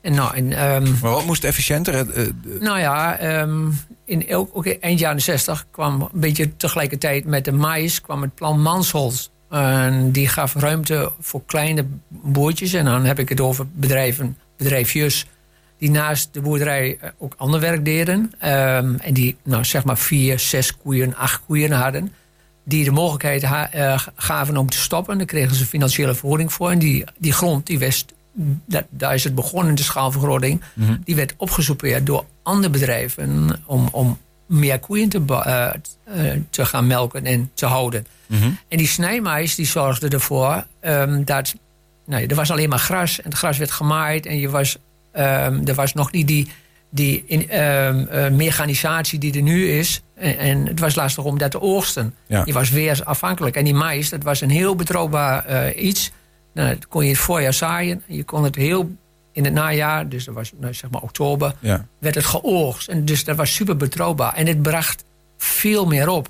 En 0.00 0.14
nou, 0.14 0.34
en, 0.34 0.52
ehm, 0.52 0.82
Maar 0.82 1.10
wat 1.10 1.26
moest 1.26 1.44
efficiënter? 1.44 2.10
Eh, 2.10 2.26
nou 2.60 2.78
ja, 2.78 3.16
ehm, 3.16 3.70
in 4.04 4.28
elk, 4.28 4.50
ook 4.52 4.66
eind 4.66 4.98
jaren 4.98 5.22
60 5.22 5.66
kwam 5.70 6.00
een 6.00 6.20
beetje 6.20 6.56
tegelijkertijd 6.56 7.24
met 7.24 7.44
de 7.44 7.52
mais 7.52 8.00
kwam 8.00 8.22
het 8.22 8.34
plan 8.34 8.60
Mansholz. 8.60 9.28
En 9.50 10.10
die 10.10 10.28
gaf 10.28 10.54
ruimte 10.54 11.12
voor 11.20 11.42
kleine 11.46 11.84
boertjes. 12.08 12.72
En 12.72 12.84
dan 12.84 13.04
heb 13.04 13.18
ik 13.18 13.28
het 13.28 13.40
over 13.40 13.66
bedrijven, 13.72 14.38
bedrijfjes 14.56 15.26
die 15.78 15.90
naast 15.90 16.28
de 16.32 16.40
boerderij 16.40 16.98
eh, 17.00 17.10
ook 17.18 17.34
ander 17.36 17.60
werk 17.60 17.84
deden. 17.84 18.32
Ehm, 18.38 18.94
en 18.94 19.14
die 19.14 19.36
nou, 19.42 19.64
zeg 19.64 19.84
maar 19.84 19.98
vier, 19.98 20.38
zes 20.38 20.76
koeien, 20.76 21.16
acht 21.16 21.40
koeien 21.46 21.72
hadden. 21.72 22.12
Die 22.64 22.84
de 22.84 22.90
mogelijkheid 22.90 23.42
eh, 23.42 24.00
gaven 24.16 24.56
om 24.56 24.68
te 24.68 24.78
stoppen. 24.78 25.18
Daar 25.18 25.26
kregen 25.26 25.56
ze 25.56 25.66
financiële 25.66 26.14
vergoeding 26.14 26.52
voor. 26.52 26.70
En 26.70 26.78
die, 26.78 27.04
die 27.18 27.32
grond, 27.32 27.66
die 27.66 27.78
wist, 27.78 28.14
dat, 28.66 28.84
daar 28.90 29.14
is 29.14 29.24
het 29.24 29.34
begonnen, 29.34 29.74
de 29.74 29.82
schaalvergroting. 29.82 30.62
Die 31.04 31.16
werd 31.16 31.34
opgesoupeerd 31.36 32.06
door 32.06 32.24
andere 32.42 32.72
bedrijven 32.72 33.62
om, 33.66 33.88
om 33.92 34.18
meer 34.46 34.78
koeien 34.78 35.08
te, 35.08 35.22
eh, 35.26 35.70
te 36.50 36.64
gaan 36.64 36.86
melken 36.86 37.24
en 37.24 37.50
te 37.54 37.66
houden. 37.66 38.06
En 38.68 38.78
die 38.78 38.86
snijmais 38.86 39.54
die 39.54 39.66
zorgde 39.66 40.08
ervoor 40.08 40.66
ehm, 40.80 41.24
dat 41.24 41.54
nou, 42.06 42.26
er 42.26 42.34
was 42.34 42.50
alleen 42.50 42.68
maar 42.68 42.78
gras 42.78 43.18
en 43.18 43.30
het 43.30 43.38
gras 43.38 43.58
werd 43.58 43.70
gemaaid 43.70 44.26
en 44.26 44.38
je 44.38 44.50
was, 44.50 44.78
ehm, 45.14 45.60
er 45.66 45.74
was 45.74 45.92
nog 45.92 46.12
niet 46.12 46.26
die, 46.28 46.48
die 46.90 47.24
in, 47.26 47.50
ehm, 47.50 48.04
eh, 48.06 48.30
mechanisatie 48.30 49.18
die 49.18 49.34
er 49.34 49.42
nu 49.42 49.68
is. 49.68 50.02
En, 50.14 50.38
en 50.38 50.66
het 50.66 50.80
was 50.80 50.94
lastig 50.94 51.24
om 51.24 51.38
dat 51.38 51.50
te 51.50 51.60
oogsten. 51.60 52.14
Ja. 52.26 52.42
Je 52.44 52.52
was 52.52 52.70
weer 52.70 53.00
afhankelijk. 53.04 53.56
En 53.56 53.64
die 53.64 53.74
mais, 53.74 54.08
dat 54.08 54.22
was 54.22 54.40
een 54.40 54.50
heel 54.50 54.74
betrouwbaar 54.76 55.44
eh, 55.46 55.84
iets. 55.86 56.10
Nou, 56.54 56.68
dat 56.68 56.88
kon 56.88 57.02
je 57.04 57.08
het 57.10 57.18
voorjaar 57.18 57.54
zaaien. 57.54 58.02
Je 58.06 58.24
kon 58.24 58.44
het 58.44 58.54
heel 58.56 58.90
in 59.32 59.44
het 59.44 59.52
najaar, 59.52 60.08
dus 60.08 60.24
dat 60.24 60.34
was 60.34 60.52
nou, 60.60 60.74
zeg 60.74 60.90
maar 60.90 61.02
oktober, 61.02 61.54
ja. 61.60 61.86
werd 61.98 62.14
het 62.14 62.24
geoogst. 62.24 62.88
En 62.88 63.04
dus 63.04 63.24
dat 63.24 63.36
was 63.36 63.54
super 63.54 63.76
betrouwbaar. 63.76 64.34
En 64.34 64.46
het 64.46 64.62
bracht 64.62 65.04
veel 65.38 65.86
meer 65.86 66.08
op. 66.08 66.28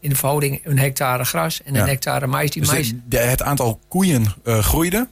In 0.00 0.08
de 0.08 0.16
verhouding 0.16 0.60
een 0.64 0.78
hectare 0.78 1.24
gras 1.24 1.62
en 1.62 1.74
Ja. 1.74 1.80
een 1.80 1.88
hectare 1.88 2.26
mais. 2.26 2.50
Die 2.50 2.62
Dus 2.62 2.70
mais 2.72 2.88
de- 2.90 3.00
de- 3.08 3.18
het 3.18 3.42
aantal 3.42 3.80
koeien 3.88 4.26
eh, 4.44 4.58
groeide. 4.58 5.08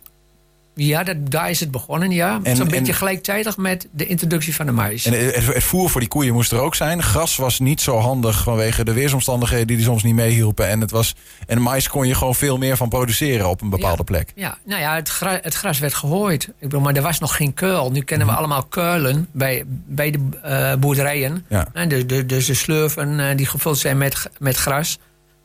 Ja, 0.74 1.02
dat, 1.02 1.16
daar 1.30 1.50
is 1.50 1.60
het 1.60 1.70
begonnen, 1.70 2.10
ja. 2.10 2.40
En- 2.42 2.56
Zo'n 2.56 2.64
en- 2.66 2.72
beetje 2.72 2.92
gelijktijdig 2.92 3.56
met 3.56 3.88
de 3.90 4.06
introductie 4.06 4.54
van 4.54 4.66
de 4.66 4.72
mais. 4.72 5.04
En 5.06 5.12
het, 5.26 5.46
het 5.46 5.64
voer 5.64 5.90
voor 5.90 6.00
die 6.00 6.08
koeien 6.08 6.32
moest 6.32 6.52
er 6.52 6.60
ook 6.60 6.74
zijn. 6.74 7.02
Gras 7.02 7.36
was 7.36 7.58
niet 7.58 7.80
zo 7.80 7.98
handig 7.98 8.42
vanwege 8.42 8.84
de 8.84 8.92
weersomstandigheden 8.92 9.66
die 9.66 9.76
er 9.76 9.82
soms 9.82 10.02
niet 10.02 10.14
meehielpen. 10.14 10.68
En, 10.68 10.80
het 10.80 10.90
was, 10.90 11.14
en 11.46 11.60
mais 11.62 11.88
kon 11.88 12.06
je 12.06 12.14
gewoon 12.14 12.34
veel 12.34 12.58
meer 12.58 12.76
van 12.76 12.88
produceren 12.88 13.48
op 13.48 13.60
een 13.60 13.70
bepaalde 13.70 13.96
Ja. 13.98 14.04
plek. 14.04 14.32
Ja, 14.34 14.58
nou 14.64 14.80
ja, 14.80 14.94
het, 14.94 15.08
gra- 15.08 15.38
het 15.42 15.54
gras 15.54 15.78
werd 15.78 15.94
gegooid. 15.94 16.42
Ik 16.44 16.52
bedoel, 16.60 16.80
maar 16.80 16.94
er 16.94 17.02
was 17.02 17.18
nog 17.18 17.36
geen 17.36 17.54
keul. 17.54 17.90
Nu 17.90 18.00
kennen 18.02 18.26
Mhm. 18.26 18.36
we 18.36 18.42
allemaal 18.42 18.64
keulen 18.64 19.28
bij, 19.32 19.62
bij 19.86 20.10
de 20.10 20.18
eh, 20.42 20.74
boerderijen. 20.74 21.44
Ja. 21.48 21.66
En 21.72 21.88
de, 21.88 22.06
de, 22.06 22.26
dus 22.26 22.46
de 22.46 22.54
slurven 22.54 23.20
eh, 23.20 23.36
die 23.36 23.46
gevuld 23.46 23.78
zijn 23.78 23.98
met, 23.98 24.30
met 24.38 24.56
gras. 24.56 24.98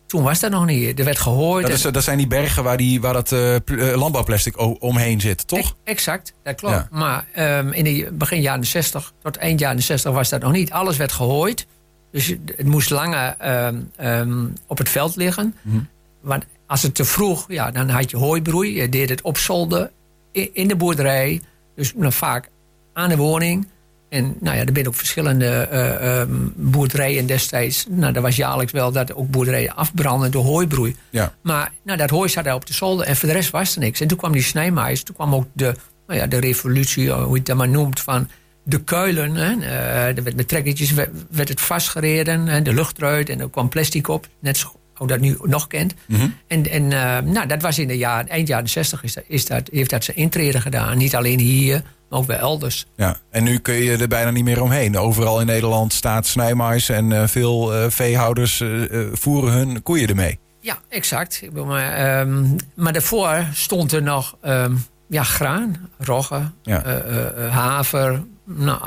Toen 0.08 0.24
was 0.24 0.40
dat 0.40 0.52
nog 0.52 0.66
niet. 0.66 1.00
Er 1.00 1.06
werd 1.06 1.18
gegooid. 1.20 1.68
Dat, 1.68 1.76
is, 1.76 1.82
dat 1.82 2.04
zijn 2.04 2.18
die 2.18 2.28
bergen 2.28 2.64
waar, 2.64 2.78
die, 2.78 3.02
waar 3.02 3.14
dat 3.14 3.32
eh, 3.32 3.56
eh, 3.56 3.62
landbouwplastic 3.98 4.82
omheen 4.84 5.22
zit, 5.22 5.48
toch? 5.48 5.60
Ex- 5.60 5.74
Exact, 5.84 6.34
dat 6.44 6.56
klopt. 6.56 6.76
Ja. 6.76 6.88
Maar 6.92 7.26
ehm, 7.34 7.70
in 7.72 7.84
de 7.84 8.10
begin 8.14 8.42
jaren 8.42 8.66
60 8.66 9.14
tot 9.24 9.36
eind 9.38 9.60
jaren 9.60 9.84
60 9.84 10.12
was 10.12 10.30
dat 10.30 10.42
nog 10.42 10.52
niet. 10.52 10.72
Alles 10.72 10.98
werd 10.98 11.12
gehooid. 11.12 11.68
Dus 12.12 12.28
het 12.28 12.66
moest 12.66 12.90
langer 12.90 13.36
ehm, 13.40 13.76
ehm, 13.96 14.46
op 14.68 14.78
het 14.78 14.90
veld 14.90 15.16
liggen. 15.16 15.56
Mhm. 15.62 15.78
Want 16.22 16.46
als 16.68 16.82
het 16.82 16.96
te 16.96 17.06
vroeg, 17.06 17.46
ja, 17.48 17.72
dan 17.72 17.90
had 17.90 18.10
je 18.10 18.18
hooibroei. 18.18 18.76
Je 18.76 18.90
deed 18.90 19.10
het 19.10 19.22
op 19.22 19.38
zolder 19.38 19.92
i- 20.34 20.50
in 20.54 20.68
de 20.68 20.76
boerderij. 20.76 21.42
Dus 21.76 21.94
nou, 21.96 22.12
vaak 22.14 22.50
aan 22.94 23.10
de 23.10 23.18
woning. 23.18 23.68
En 24.10 24.36
nou 24.40 24.58
ja, 24.58 24.62
er 24.66 24.70
zijn 24.74 24.88
ook 24.88 24.96
verschillende 24.96 25.46
eh, 25.46 26.20
ehm, 26.20 26.30
boerderijen 26.56 27.26
destijds. 27.26 27.86
Nou, 27.90 28.14
er 28.14 28.22
was 28.22 28.36
jaarlijks 28.36 28.72
wel 28.72 28.92
dat 28.92 29.14
ook 29.14 29.30
boerderijen 29.30 29.76
afbranden 29.76 30.32
door 30.32 30.44
hooibroei. 30.44 30.96
Ja. 31.10 31.34
Maar 31.42 31.72
nou, 31.84 31.98
dat 31.98 32.10
hooi 32.10 32.30
zat 32.30 32.44
daar 32.44 32.56
op 32.56 32.66
de 32.66 32.74
zolder 32.74 33.06
en 33.06 33.16
voor 33.16 33.30
de 33.30 33.36
rest 33.36 33.50
was 33.50 33.76
er 33.76 33.80
niks. 33.80 34.02
En 34.02 34.08
toen 34.08 34.18
kwam 34.18 34.32
die 34.32 34.42
snijmais, 34.42 35.04
toen 35.04 35.16
kwam 35.16 35.36
ook 35.36 35.46
de, 35.54 35.76
nou 36.08 36.20
ja, 36.20 36.28
de 36.28 36.40
revolutie, 36.40 37.10
eh, 37.10 37.24
hoe 37.24 37.30
je 37.30 37.38
het 37.38 37.46
dan 37.46 37.58
maar 37.58 37.70
noemt, 37.70 38.00
van 38.00 38.30
de 38.64 38.84
kuilen. 38.84 39.36
Hè. 39.36 39.52
Eh, 39.62 40.18
er 40.18 40.24
werd 40.24 40.36
met 40.36 40.48
trekkertjes 40.48 40.92
werd, 40.92 41.10
werd 41.30 41.50
het 41.50 41.62
vastgereden, 41.62 42.48
hè, 42.48 42.62
de 42.62 42.74
lucht 42.74 42.98
eruit 42.98 43.30
en 43.30 43.40
er 43.40 43.50
kwam 43.50 43.70
plastic 43.70 44.08
op. 44.08 44.28
Net 44.40 44.58
zo 44.58 44.80
hoe 44.94 45.08
dat 45.08 45.20
nu 45.20 45.38
nog 45.42 45.68
kent. 45.68 45.94
Mhm. 46.06 46.28
En, 46.48 46.70
en 46.70 46.88
nou, 47.32 47.48
dat 47.48 47.62
was 47.62 47.80
in 47.80 47.88
de 47.88 47.98
jaren, 47.98 48.30
eind 48.30 48.48
jaren 48.48 48.70
60 48.70 49.04
is 49.04 49.14
dat, 49.14 49.24
is 49.28 49.46
dat, 49.46 49.70
heeft 49.72 49.90
dat 49.90 50.04
zijn 50.04 50.18
intrede 50.18 50.62
gedaan. 50.62 50.98
Niet 50.98 51.16
alleen 51.16 51.40
hier, 51.40 51.82
ook 52.10 52.26
bij 52.26 52.38
elders. 52.38 52.86
Ja. 52.96 53.18
En 53.32 53.44
nu 53.44 53.58
kun 53.60 53.74
je 53.74 53.98
er 53.98 54.08
bijna 54.08 54.30
niet 54.32 54.44
meer 54.44 54.62
omheen. 54.62 54.98
Overal 54.98 55.40
in 55.40 55.46
Nederland 55.46 55.94
staat 55.94 56.26
snijmais 56.28 56.90
en 56.90 57.12
eh, 57.12 57.28
veel 57.28 57.74
eh, 57.76 57.90
veehouders 57.90 58.62
eh, 58.62 58.70
voeren 59.12 59.54
hun 59.54 59.84
koeien 59.84 60.08
ermee. 60.08 60.40
Ja, 60.60 60.78
exact. 60.90 61.40
Ik 61.42 61.50
bedoel, 61.50 61.66
maar, 61.66 61.92
ehm, 61.94 62.46
maar 62.76 62.94
daarvoor 62.94 63.46
stond 63.54 63.92
er 63.92 64.02
nog 64.04 64.38
ehm, 64.42 64.76
ja, 65.10 65.24
graan, 65.24 65.90
rogge, 65.98 66.52
Ja. 66.64 67.02
haver, 67.50 68.24
nou, 68.46 68.80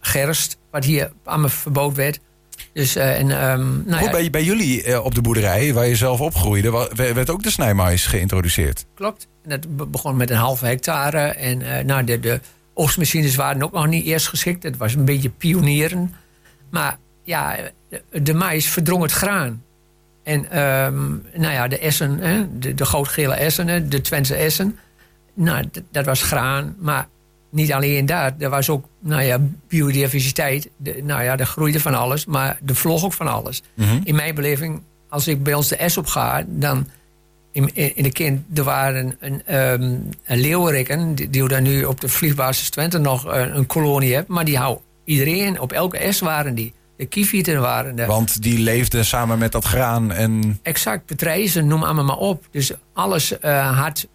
gerst, 0.00 0.58
wat 0.70 0.84
hier 0.84 1.12
allemaal 1.24 1.48
verboden 1.48 1.96
werd. 1.96 2.20
Dus, 2.72 2.96
en, 2.96 3.30
ehm, 3.30 3.60
nou 3.84 3.92
Goed, 3.96 4.04
ja, 4.04 4.10
bij, 4.10 4.30
bij 4.30 4.44
jullie 4.44 5.02
op 5.02 5.14
de 5.14 5.20
boerderij, 5.20 5.74
waar 5.74 5.86
je 5.86 5.96
zelf 5.96 6.20
opgroeide, 6.20 6.88
werd 6.94 7.30
ook 7.30 7.42
de 7.42 7.50
snijmais 7.50 8.06
geïntroduceerd. 8.06 8.86
klopt. 8.94 9.28
En 9.42 9.50
dat 9.50 9.76
be- 9.76 9.86
begon 9.86 10.16
met 10.16 10.30
een 10.30 10.36
halve 10.36 10.66
hectare. 10.66 11.18
En 11.18 11.86
nou, 11.86 12.04
de, 12.04 12.20
de 12.20 12.40
oogstmachines 12.78 13.36
waren 13.36 13.62
ook 13.62 13.72
nog 13.72 13.86
niet 13.86 14.04
eerst 14.04 14.28
geschikt. 14.28 14.62
Het 14.62 14.76
was 14.76 14.94
een 14.94 15.04
beetje 15.04 15.30
pionieren. 15.30 16.14
Maar 16.70 16.98
ja, 17.22 17.56
de, 18.12 18.34
mais 18.34 18.66
verdrong 18.66 19.02
het 19.02 19.12
graan. 19.12 19.62
En 20.22 20.50
ehm, 20.50 21.08
nou 21.34 21.52
ja, 21.52 21.68
de 21.68 21.78
essen, 21.78 22.18
hè, 22.18 22.58
de, 22.58 22.74
de 22.74 22.84
goudgele 22.84 23.34
essen, 23.34 23.90
de 23.90 24.00
Twentse 24.00 24.34
essen. 24.34 24.78
Nou, 25.34 25.64
dat 25.90 26.04
was 26.04 26.22
graan. 26.22 26.76
Maar 26.78 27.08
niet 27.50 27.72
alleen 27.72 28.06
dat. 28.06 28.32
Er 28.38 28.50
was 28.50 28.70
ook 28.70 28.88
nou 29.00 29.22
ja, 29.22 29.38
biodiversiteit. 29.68 30.70
De, 30.76 31.00
nou 31.04 31.22
ja, 31.22 31.38
er 31.38 31.46
groeide 31.46 31.80
van 31.80 31.94
alles. 31.94 32.26
Maar 32.26 32.58
er 32.66 32.76
vloog 32.76 33.04
ook 33.04 33.12
van 33.12 33.28
alles. 33.28 33.62
Mhm. 33.74 34.00
In 34.04 34.14
mijn 34.14 34.34
beleving, 34.34 34.82
als 35.08 35.28
ik 35.28 35.42
bij 35.42 35.54
ons 35.54 35.68
de 35.68 35.88
S 35.88 35.96
op 35.96 36.06
ga, 36.06 36.44
dan 36.46 36.86
in, 37.66 37.96
in 37.96 38.02
de 38.02 38.12
kind, 38.12 38.58
er 38.58 38.64
waren 38.64 39.16
een, 39.20 39.42
ehm 39.46 39.82
een 40.24 40.40
leeuwerikken, 40.40 41.14
die, 41.14 41.30
die 41.30 41.48
daar 41.48 41.60
nu 41.62 41.84
op 41.84 42.00
de 42.00 42.08
vliegbasis 42.08 42.70
Twente 42.70 42.98
nog 42.98 43.24
een, 43.24 43.56
een 43.56 43.66
kolonie 43.66 44.14
hebt, 44.14 44.28
maar 44.28 44.44
die 44.44 44.58
hou 44.58 44.78
iedereen, 45.04 45.60
op 45.60 45.72
elke 45.72 46.12
S 46.12 46.20
waren 46.20 46.54
die. 46.54 46.72
De 46.96 47.06
kievieten 47.06 47.60
waren 47.60 47.98
er. 47.98 48.06
Want 48.06 48.42
die 48.42 48.58
leefden 48.58 49.04
samen 49.04 49.38
met 49.38 49.52
dat 49.52 49.64
graan 49.64 50.12
en... 50.12 50.58
Exact, 50.62 51.04
patrijzen, 51.06 51.66
noem 51.66 51.82
allemaal 51.82 52.04
maar 52.04 52.16
op. 52.16 52.44
Dus 52.50 52.72
alles 52.92 53.38
eh, 53.38 53.78
had 53.82 54.06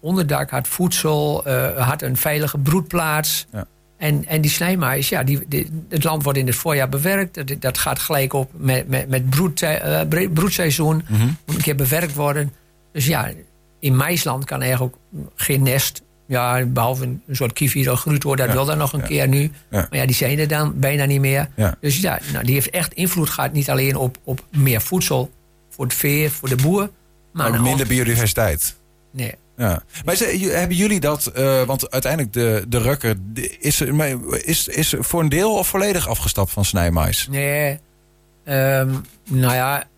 onderdak, 0.00 0.50
had 0.50 0.68
voedsel, 0.68 1.44
eh, 1.44 1.88
had 1.88 2.02
een 2.02 2.16
veilige 2.16 2.58
broedplaats. 2.58 3.46
Ja. 3.52 3.66
En, 3.96 4.26
en 4.26 4.40
die 4.40 4.50
snijmais, 4.50 5.08
ja, 5.08 5.22
die, 5.24 5.40
die- 5.48 5.84
het 5.88 6.04
land 6.04 6.22
wordt 6.22 6.38
in 6.38 6.46
het 6.46 6.54
voorjaar 6.56 6.88
bewerkt. 6.88 7.34
Dat, 7.34 7.54
dat 7.60 7.78
gaat 7.78 7.98
gelijk 7.98 8.32
op 8.32 8.50
met, 8.56 8.88
met, 8.88 9.08
met 9.08 9.30
broed, 9.30 9.62
eh, 9.62 10.00
broedseizoen. 10.32 11.04
Mhm. 11.08 11.26
Moet 11.46 11.56
een 11.56 11.62
keer 11.62 11.76
bewerkt 11.76 12.14
worden. 12.14 12.52
Dus 12.92 13.06
ja, 13.06 13.30
in 13.78 13.96
maisland 13.96 14.44
kan 14.44 14.62
eigenlijk 14.62 14.94
ook 14.94 15.32
geen 15.34 15.62
nest. 15.62 16.02
Ja, 16.26 16.64
behalve 16.64 17.04
een 17.04 17.22
soort 17.30 17.52
kievit 17.52 17.88
of 17.88 18.00
groentwoord, 18.00 18.38
dat 18.38 18.46
Ja, 18.46 18.52
wil 18.52 18.64
dan 18.64 18.78
nog 18.78 18.92
een 18.92 19.00
ja. 19.00 19.06
keer 19.06 19.28
nu. 19.28 19.50
Maar 19.70 19.88
ja, 19.90 20.06
die 20.06 20.14
zijn 20.14 20.38
er 20.38 20.48
dan 20.48 20.78
bijna 20.78 21.04
niet 21.04 21.20
meer. 21.20 21.48
Dus 21.80 22.00
ja, 22.00 22.18
nou, 22.32 22.44
die 22.44 22.54
heeft 22.54 22.70
echt 22.70 22.94
invloed 22.94 23.30
gehad. 23.30 23.52
Niet 23.52 23.70
alleen 23.70 23.96
op, 23.96 24.18
op 24.24 24.44
meer 24.50 24.80
voedsel 24.80 25.30
voor 25.70 25.84
het 25.84 25.94
vee, 25.94 26.30
voor 26.30 26.48
de 26.48 26.56
boer. 26.56 26.90
Maar 27.32 27.50
nou, 27.50 27.62
minder 27.62 27.86
biodiversiteit. 27.86 28.74
Nee. 29.10 29.34
Ja. 29.56 29.82
Maar 30.04 30.16
hebben 30.16 30.76
jullie 30.76 31.00
dat, 31.00 31.26
eh, 31.26 31.62
want 31.62 31.90
uiteindelijk 31.90 32.32
de, 32.32 32.64
de 32.68 32.78
rukker, 32.78 33.16
is, 33.60 33.80
is, 34.44 34.68
is 34.68 34.94
voor 34.98 35.20
een 35.20 35.28
deel 35.28 35.54
of 35.54 35.68
volledig 35.68 36.08
afgestapt 36.08 36.50
van 36.50 36.64
snijmais? 36.64 37.28
Nee. 37.30 37.78
Ehm, 38.44 38.94
nou 39.28 39.54
ja, 39.54 39.88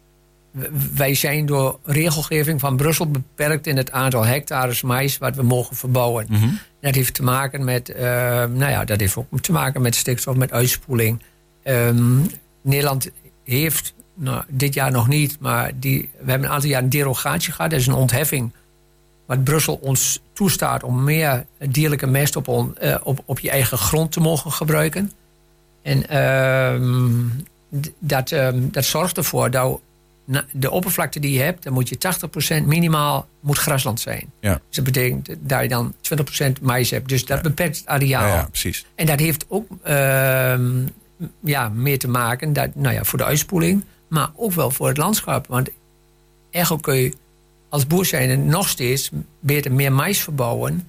wij 0.94 1.14
zijn 1.14 1.46
door 1.46 1.78
regelgeving 1.84 2.60
van 2.60 2.76
Brussel 2.76 3.10
beperkt 3.10 3.66
in 3.66 3.76
het 3.76 3.90
aantal 3.92 4.24
hectares 4.24 4.82
mais 4.82 5.18
wat 5.18 5.36
we 5.36 5.42
mogen 5.42 5.76
verbouwen. 5.76 6.26
Mhm. 6.28 6.48
Dat 6.80 6.94
heeft 6.94 7.14
te 7.14 7.22
maken 7.22 7.64
met, 7.64 7.88
eh, 7.88 8.04
nou 8.44 8.70
ja, 8.70 8.84
dat 8.84 9.00
heeft 9.00 9.16
ook 9.16 9.40
te 9.40 9.52
maken 9.52 9.82
met 9.82 9.94
stikstof, 9.94 10.36
met 10.36 10.52
uitspoeling. 10.52 11.22
Ehm, 11.62 12.18
Nederland 12.62 13.10
heeft, 13.44 13.94
nou, 14.14 14.42
dit 14.48 14.74
jaar 14.74 14.90
nog 14.90 15.08
niet, 15.08 15.36
maar 15.40 15.70
die, 15.74 16.10
we 16.20 16.30
hebben 16.30 16.48
een 16.48 16.54
aantal 16.54 16.70
jaar 16.70 16.82
een 16.82 16.88
derogatie 16.90 17.52
gehad. 17.52 17.70
Dat 17.70 17.80
is 17.80 17.86
een 17.86 17.94
ontheffing 17.94 18.52
wat 19.26 19.44
Brussel 19.44 19.74
ons 19.82 20.20
toestaat 20.32 20.82
om 20.82 21.04
meer 21.04 21.46
dierlijke 21.68 22.06
mest 22.06 22.36
op, 22.36 22.48
on- 22.48 22.76
eh, 22.76 22.96
op, 23.02 23.22
op 23.24 23.38
je 23.38 23.50
eigen 23.50 23.78
grond 23.78 24.12
te 24.12 24.20
mogen 24.20 24.52
gebruiken. 24.52 25.12
En 25.82 26.08
ehm, 26.08 27.12
dat, 27.98 28.32
ehm, 28.32 28.58
dat 28.70 28.84
zorgt 28.84 29.16
ervoor 29.16 29.50
dat 29.50 29.80
de 30.52 30.70
oppervlakte 30.70 31.20
die 31.20 31.32
je 31.32 31.40
hebt, 31.40 31.62
dan 31.62 31.72
moet 31.72 31.88
je 31.88 31.96
80% 32.62 32.66
minimaal 32.66 33.28
moet 33.40 33.58
grasland 33.58 34.00
zijn. 34.00 34.32
Ja. 34.40 34.52
Dus 34.52 34.76
dat 34.76 34.84
betekent 34.84 35.28
dat 35.40 35.62
je 35.62 35.68
dan 35.68 35.94
20% 36.58 36.62
mais 36.62 36.90
hebt. 36.90 37.08
Dus 37.08 37.24
dat 37.24 37.42
beperkt 37.42 37.76
het 37.76 37.86
areaal. 37.86 38.26
Ja, 38.26 38.34
ja, 38.34 38.44
precies. 38.44 38.86
En 38.94 39.06
dat 39.06 39.20
heeft 39.20 39.44
ook 39.48 39.66
ehm, 39.82 40.86
ja, 41.40 41.68
meer 41.68 41.98
te 41.98 42.08
maken 42.08 42.52
dat, 42.52 42.74
nou 42.74 42.94
ja, 42.94 43.04
voor 43.04 43.18
de 43.18 43.24
uitspoeling, 43.24 43.84
maar 44.08 44.30
ook 44.36 44.52
wel 44.52 44.70
voor 44.70 44.88
het 44.88 44.96
landschap. 44.96 45.46
Want 45.46 45.70
eigenlijk 46.50 46.84
kun 46.84 46.96
je 46.96 47.12
als 47.68 47.86
boer 47.86 48.06
zijn 48.06 48.46
nog 48.46 48.68
steeds 48.68 49.10
beter 49.40 49.72
meer 49.72 49.92
mais 49.92 50.20
verbouwen, 50.20 50.88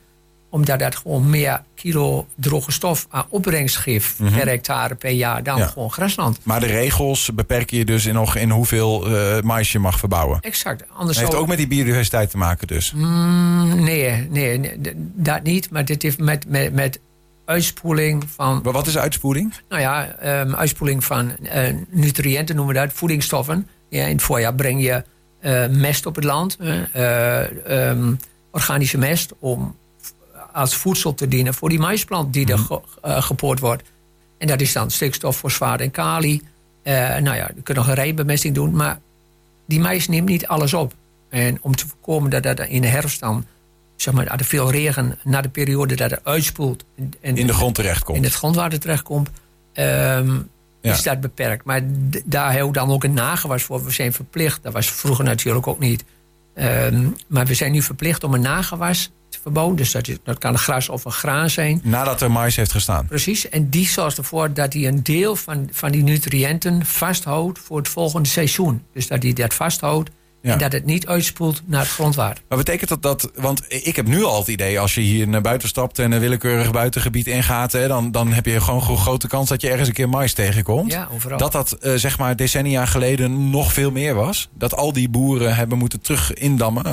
omdat 0.54 0.80
dat 0.80 0.96
gewoon 0.96 1.30
meer 1.30 1.62
kilo 1.76 2.28
droge 2.36 2.72
stof 2.72 3.08
aan 3.10 3.26
opbrengst 3.30 3.78
geeft 3.78 4.16
per 4.18 4.48
hectare 4.48 4.96
per 4.96 5.12
jaar 5.12 5.44
dan 5.44 5.54
Mhm. 5.56 5.64
Ja. 5.64 5.70
gewoon 5.70 5.92
grasland. 5.92 6.40
Maar 6.44 6.60
de 6.60 6.66
regels 6.66 7.30
beperken 7.34 7.78
je 7.78 7.86
dus 7.86 8.06
in, 8.06 8.14
nog 8.14 8.36
in 8.36 8.50
hoeveel 8.50 9.06
eh 9.08 9.42
mais 9.42 9.72
je 9.72 9.80
mag 9.80 10.00
verbouwen. 10.00 10.40
Exact. 10.42 10.84
Anders 10.94 11.18
Dat 11.18 11.28
heeft 11.28 11.40
ook 11.40 11.48
met 11.48 11.58
die 11.58 11.68
biodiversiteit 11.68 12.30
te 12.30 12.38
maken 12.38 12.68
dus. 12.68 12.92
Mm, 12.96 13.84
nee, 13.84 14.28
nee, 14.30 14.72
dat 15.16 15.44
niet. 15.44 15.70
Maar 15.70 15.86
dit 15.86 16.02
heeft 16.02 16.20
met, 16.20 16.50
met, 16.50 16.74
met 16.74 17.00
uitspoeling 17.46 18.24
van 18.36 18.60
Maar 18.64 18.74
wat 18.74 18.88
is 18.88 18.98
uitspoeling? 18.98 19.54
Nou 19.70 19.82
ja, 19.82 20.08
ehm, 20.08 20.54
uitspoeling 20.56 21.04
van 21.04 21.38
eh, 21.38 21.74
nutriënten 21.90 22.56
noemen 22.56 22.74
we 22.74 22.80
dat, 22.82 22.94
voedingsstoffen. 22.94 23.68
Ja, 23.90 24.06
in 24.06 24.12
het 24.14 24.22
voorjaar 24.22 24.56
breng 24.56 24.84
je 24.84 25.04
eh, 25.40 25.68
mest 25.68 26.06
op 26.06 26.16
het 26.16 26.24
land, 26.24 26.58
eh, 26.94 27.90
ehm, 27.90 28.14
organische 28.52 28.98
mest, 28.98 29.34
om 29.40 29.76
als 30.54 30.76
voedsel 30.76 31.14
te 31.14 31.28
dienen 31.28 31.54
voor 31.54 31.70
die 31.70 31.80
maisplant 31.80 32.34
die 32.34 32.52
er 32.52 32.58
ge- 32.58 32.82
eh, 33.02 33.22
gepoord 33.22 33.60
wordt. 33.60 33.84
En 34.38 34.48
dat 34.48 34.62
is 34.62 34.74
dan 34.74 34.92
stikstof, 34.92 35.38
fosfaat 35.38 35.80
en 35.80 35.92
kali. 35.92 36.42
Eh, 36.84 36.94
nou 36.94 37.36
ja, 37.36 37.52
je 37.56 37.62
kunt 37.62 37.78
nog 37.78 37.88
een 37.88 37.94
rijbemesting 37.94 38.56
doen, 38.56 38.76
maar 38.76 39.00
die 39.68 39.80
mais 39.80 40.08
neemt 40.08 40.28
niet 40.28 40.48
alles 40.48 40.74
op. 40.74 40.94
En 41.30 41.58
om 41.62 41.76
te 41.76 41.88
voorkomen 41.88 42.30
dat 42.30 42.44
dat 42.44 42.60
in 42.60 42.82
de 42.82 42.88
herfst 42.88 43.20
dan, 43.20 43.46
zeg 43.96 44.14
maar, 44.14 44.38
de 44.38 44.44
veel 44.44 44.72
regen, 44.72 45.18
na 45.24 45.42
de 45.42 45.50
periode 45.50 45.96
dat 45.96 46.12
het 46.12 46.26
uitspoelt. 46.26 46.86
En, 47.22 47.36
In 47.38 47.48
de 47.48 47.54
grond 47.54 47.76
terechtkomt. 47.76 48.18
in 48.18 48.24
het 48.24 48.34
grondwater 48.34 48.80
terechtkomt, 48.80 49.30
Ja. 49.74 50.24
is 50.82 51.04
dat 51.04 51.22
beperkt. 51.22 51.66
Maar 51.66 51.82
daar 52.26 52.50
hebben 52.52 52.68
we 52.68 52.74
dan 52.74 52.92
ook 52.92 53.04
een 53.04 53.14
nagewas 53.14 53.64
voor. 53.64 53.84
We 53.86 53.92
zijn 53.92 54.14
verplicht, 54.14 54.64
dat 54.64 54.74
was 54.74 54.92
vroeger 54.92 55.24
natuurlijk 55.26 55.68
ook 55.68 55.80
niet. 55.80 56.04
Ehm, 56.56 57.08
maar 57.28 57.46
we 57.46 57.54
zijn 57.54 57.72
nu 57.72 57.82
verplicht 57.82 58.24
om 58.24 58.34
een 58.34 58.42
nagewas 58.42 59.12
Dus 59.76 59.92
dat, 59.92 60.08
is- 60.08 60.18
dat 60.24 60.38
kan 60.38 60.52
een 60.54 60.60
gras 60.60 60.90
of 60.90 61.06
een 61.06 61.12
graan 61.12 61.50
zijn. 61.50 61.82
Nadat 61.84 62.22
er 62.22 62.32
mais 62.32 62.56
heeft 62.56 62.72
gestaan. 62.72 63.06
Precies. 63.06 63.50
En 63.50 63.70
die 63.70 63.88
zorgt 63.88 64.18
ervoor 64.18 64.54
dat 64.54 64.74
hij 64.74 64.88
een 64.88 65.04
deel 65.04 65.36
van, 65.36 65.68
van 65.72 65.92
die 65.92 66.04
nutriënten 66.04 66.86
vasthoudt 66.86 67.60
voor 67.60 67.78
het 67.78 67.88
volgende 67.90 68.30
seizoen. 68.30 68.84
Dus 68.94 69.08
dat 69.08 69.24
hij 69.24 69.34
dat 69.34 69.54
vasthoudt 69.54 70.10
Ja. 70.42 70.52
en 70.54 70.58
dat 70.60 70.72
het 70.72 70.86
niet 70.86 71.08
uitspoelt 71.08 71.62
naar 71.66 71.80
het 71.82 71.90
grondwater. 71.90 72.44
Maar 72.50 72.58
betekent 72.58 72.90
dat 72.90 73.02
dat... 73.02 73.32
Want 73.36 73.62
ik 73.68 73.96
heb 73.96 74.08
nu 74.08 74.24
al 74.24 74.40
het 74.40 74.48
idee... 74.48 74.80
als 74.80 74.96
je 74.96 75.02
hier 75.02 75.28
naar 75.28 75.42
buiten 75.42 75.68
stapt 75.68 76.00
en 76.00 76.12
een 76.12 76.20
willekeurig 76.20 76.72
buitengebied 76.72 77.28
ingaat... 77.28 77.72
Hè, 77.72 77.88
dan, 77.88 78.12
dan 78.12 78.34
heb 78.34 78.46
je 78.46 78.62
gewoon 78.62 78.90
een 78.90 78.98
grote 78.98 79.28
kans 79.28 79.50
dat 79.50 79.62
je 79.62 79.70
ergens 79.70 79.88
een 79.88 79.94
keer 79.94 80.10
mais 80.10 80.34
tegenkomt. 80.34 80.92
Ja, 80.92 81.08
overal. 81.14 81.38
Dat 81.38 81.52
dat 81.52 81.72
eh, 81.72 81.94
zeg 81.94 82.18
maar 82.18 82.36
decennia 82.36 82.86
geleden 82.86 83.50
nog 83.50 83.74
veel 83.74 83.92
meer 83.92 84.14
was. 84.16 84.50
Dat 84.58 84.76
al 84.76 84.94
die 84.94 85.10
boeren 85.10 85.56
hebben 85.56 85.78
moeten 85.78 86.02
terug 86.02 86.34
indammen. 86.34 86.86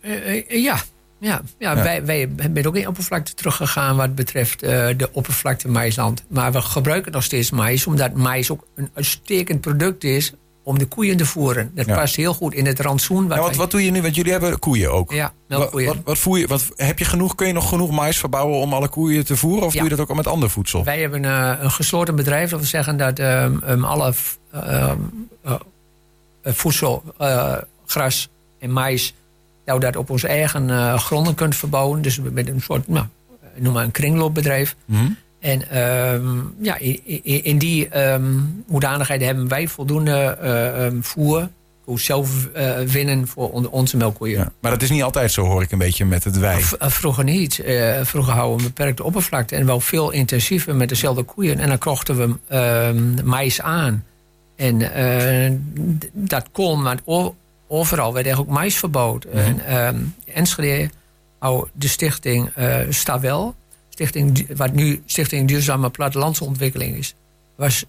Eh, 0.00 0.36
eh, 0.36 0.62
ja. 0.62 0.80
Ja, 1.20 1.42
ja, 1.58 1.74
Ja. 1.76 1.82
Wij, 1.82 2.04
wij 2.04 2.28
zijn 2.36 2.66
ook 2.66 2.76
in 2.76 2.88
oppervlakte 2.88 3.34
teruggegaan 3.34 3.96
wat 3.96 4.14
betreft 4.14 4.62
eh, 4.62 4.86
de 4.96 5.08
oppervlakte 5.12 5.68
maisland. 5.68 6.24
Maar 6.28 6.52
we 6.52 6.60
gebruiken 6.60 7.12
nog 7.12 7.22
steeds 7.22 7.50
mais, 7.50 7.86
omdat 7.86 8.14
mais 8.14 8.50
ook 8.50 8.66
een 8.74 8.90
uitstekend 8.94 9.60
product 9.60 10.04
is 10.04 10.32
om 10.62 10.78
de 10.78 10.86
koeien 10.86 11.16
te 11.16 11.26
voeren. 11.26 11.70
Dat 11.74 11.86
Ja. 11.86 11.94
past 11.94 12.16
heel 12.16 12.34
goed 12.34 12.54
in 12.54 12.66
het 12.66 12.80
rantsoen. 12.80 13.28
Wat 13.28 13.36
Ja, 13.36 13.56
wat, 13.56 13.70
doe 13.70 13.84
je 13.84 13.90
nu? 13.90 14.02
Want 14.02 14.14
jullie 14.14 14.32
hebben 14.32 14.58
koeien 14.58 14.92
ook. 14.92 15.12
Ja, 15.12 15.32
melkkoeien. 15.48 15.88
wat, 15.88 15.96
wat 16.04 16.18
voer 16.18 16.38
je, 16.38 16.46
wat, 16.46 16.68
heb 16.76 16.98
je 16.98 17.04
genoeg, 17.04 17.34
kun 17.34 17.46
je 17.46 17.52
nog 17.52 17.68
genoeg 17.68 17.90
mais 17.90 18.18
verbouwen 18.18 18.58
om 18.58 18.72
alle 18.74 18.88
koeien 18.88 19.24
te 19.24 19.36
voeren? 19.36 19.66
Of 19.66 19.72
doe 19.72 19.82
je 19.82 19.88
dat 19.88 20.00
ook 20.00 20.08
al 20.08 20.14
met 20.14 20.26
ander 20.26 20.50
voedsel? 20.50 20.84
Wij 20.84 21.00
hebben 21.00 21.24
eh, 21.24 21.52
een 21.60 21.70
gesloten 21.70 22.16
bedrijf. 22.16 22.50
Dat 22.50 22.58
wil 22.58 22.68
zeggen 22.68 22.96
dat 22.96 23.18
ehm, 23.18 23.58
ehm, 23.64 23.84
alle 23.84 24.12
ehm, 24.52 24.98
eh, 25.42 25.54
voedsel, 26.42 27.02
gras 27.86 28.28
en 28.58 28.72
mais... 28.72 29.14
dat 29.64 29.74
we 29.74 29.80
dat 29.80 29.96
op 29.96 30.10
onze 30.10 30.28
eigen 30.28 30.70
eh, 30.70 30.98
gronden 30.98 31.34
kunt 31.34 31.56
verbouwen. 31.56 32.02
Dus 32.02 32.20
met 32.32 32.48
een 32.48 32.60
soort, 32.60 32.88
nou, 32.88 33.06
noem 33.56 33.72
maar 33.72 33.84
een 33.84 33.90
kringloopbedrijf. 33.90 34.76
Mhm. 34.84 35.04
En 35.40 35.70
ehm, 35.70 36.28
ja, 36.62 36.78
in, 36.78 37.00
in, 37.04 37.44
in 37.44 37.58
die 37.58 37.88
ehm 37.88 38.24
hoedanigheid 38.66 39.20
hebben 39.20 39.48
wij 39.48 39.68
voldoende 39.68 40.36
eh, 40.40 40.86
ehm, 40.86 41.00
voer... 41.00 41.48
voor 41.84 42.00
zelf 42.00 42.46
eh, 42.46 42.78
winnen 42.78 43.26
voor 43.28 43.50
on- 43.50 43.68
onze 43.68 43.96
melkkoeien. 43.96 44.38
Ja. 44.38 44.52
Maar 44.60 44.70
dat 44.70 44.82
is 44.82 44.90
niet 44.90 45.02
altijd 45.02 45.32
zo, 45.32 45.44
hoor 45.44 45.62
ik 45.62 45.72
een 45.72 45.78
beetje 45.78 46.04
met 46.04 46.24
het 46.24 46.38
wij. 46.38 46.60
V- 46.60 46.72
Vroeger 46.78 47.24
niet. 47.24 47.54
Vroeger 48.02 48.32
houden 48.32 48.56
we 48.56 48.62
een 48.62 48.68
beperkte 48.74 49.04
oppervlakte. 49.04 49.56
En 49.56 49.66
wel 49.66 49.80
veel 49.80 50.10
intensiever 50.10 50.76
met 50.76 50.88
dezelfde 50.88 51.22
koeien. 51.22 51.58
En 51.58 51.68
dan 51.68 51.78
kochten 51.78 52.16
we 52.16 52.34
ehm 52.48 53.24
mais 53.26 53.60
aan. 53.60 54.04
En 54.56 54.78
dat 56.12 56.48
kon, 56.52 56.82
o- 57.04 57.34
overal 57.70 58.12
werd 58.12 58.26
eigenlijk 58.26 58.54
ook 58.54 58.62
mais 58.62 58.76
verboden. 58.76 59.32
En 59.32 59.66
ehm 59.66 59.96
Enschede 60.24 60.90
houdt 61.38 61.70
de 61.74 61.88
stichting 61.88 62.50
eh 62.54 62.76
Stawel. 62.88 63.54
Stichting, 63.88 64.56
wat 64.56 64.72
nu 64.72 65.02
Stichting 65.06 65.48
Duurzame 65.48 65.90
Plattelandsontwikkeling 65.90 66.96
is. 66.96 67.14
Was 67.56 67.84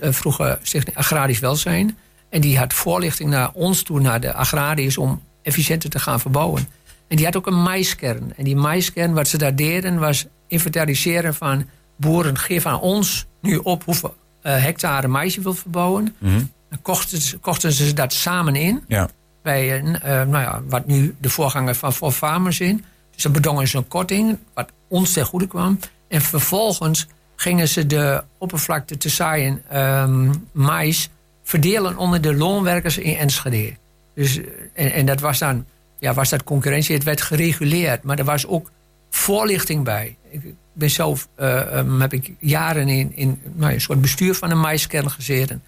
eh, 0.00 0.12
vroeger 0.12 0.58
Stichting 0.62 0.96
Agrarisch 0.96 1.38
Welzijn. 1.38 1.96
En 2.28 2.40
die 2.40 2.58
had 2.58 2.72
voorlichting 2.72 3.30
naar 3.30 3.50
ons 3.52 3.82
toe, 3.82 4.00
naar 4.00 4.20
de 4.20 4.32
agrariërs... 4.32 4.98
om 4.98 5.22
efficiënter 5.42 5.90
te 5.90 5.98
gaan 5.98 6.20
verbouwen. 6.20 6.68
En 7.08 7.16
die 7.16 7.24
had 7.24 7.36
ook 7.36 7.46
een 7.46 7.62
maiskern. 7.62 8.32
En 8.36 8.44
die 8.44 8.56
maiskern, 8.56 9.12
wat 9.12 9.28
ze 9.28 9.38
daar 9.38 9.56
deden, 9.56 9.98
was 9.98 10.26
inventariseren 10.46 11.34
van 11.34 11.68
boeren. 11.96 12.38
Geef 12.38 12.66
aan 12.66 12.80
ons 12.80 13.26
nu 13.40 13.56
op 13.56 13.84
hoeveel 13.84 14.14
eh, 14.42 14.62
hectare 14.62 15.08
mais 15.08 15.34
je 15.34 15.40
wilt 15.40 15.58
verbouwen. 15.58 16.14
Mhm. 16.18 16.42
Dan 16.70 16.82
kochten 16.82 17.20
ze, 17.20 17.38
kochten 17.38 17.72
ze 17.72 17.92
dat 17.92 18.12
samen 18.12 18.56
in. 18.56 18.84
Ja. 18.88 19.08
Bij 19.46 19.80
eh, 19.80 20.10
nou 20.10 20.42
ja, 20.42 20.62
wat 20.68 20.86
nu 20.86 21.14
de 21.20 21.30
voorganger 21.30 21.74
van 21.74 21.92
For 21.92 22.12
Farmers 22.12 22.60
in. 22.60 22.84
Dus 23.14 23.22
dan 23.22 23.32
bedongen 23.32 23.68
ze 23.68 23.76
een 23.76 23.88
korting, 23.88 24.38
wat 24.54 24.70
ons 24.88 25.12
ten 25.12 25.24
goede 25.24 25.46
kwam. 25.46 25.78
En 26.08 26.20
vervolgens 26.20 27.06
gingen 27.36 27.68
ze 27.68 27.86
de 27.86 28.22
oppervlakte 28.38 28.96
te 28.96 29.08
zaaien 29.08 29.62
ehm, 29.68 30.32
mais 30.52 31.10
verdelen 31.42 31.96
onder 31.96 32.20
de 32.20 32.34
loonwerkers 32.34 32.98
in 32.98 33.16
Enschede. 33.16 33.76
Dus, 34.14 34.40
eh, 34.74 34.96
en, 34.96 35.06
dat 35.06 35.20
was 35.20 35.38
dan 35.38 35.64
ja, 35.98 36.14
was 36.14 36.28
dat 36.28 36.44
concurrentie. 36.44 36.94
Het 36.94 37.04
werd 37.04 37.20
gereguleerd, 37.20 38.02
maar 38.02 38.18
er 38.18 38.24
was 38.24 38.46
ook 38.46 38.70
voorlichting 39.10 39.84
bij. 39.84 40.16
Ik 40.30 40.54
ben 40.72 40.90
zelf, 40.90 41.28
eh, 41.34 41.78
ehm, 41.78 42.00
heb 42.00 42.12
ik 42.12 42.32
jaren 42.38 42.88
in, 42.88 43.12
in 43.14 43.40
nou, 43.54 43.72
een 43.72 43.80
soort 43.80 44.00
bestuur 44.00 44.34
van 44.34 44.50
een 44.50 44.60
maiskern 44.60 45.10
gezeten. 45.10 45.62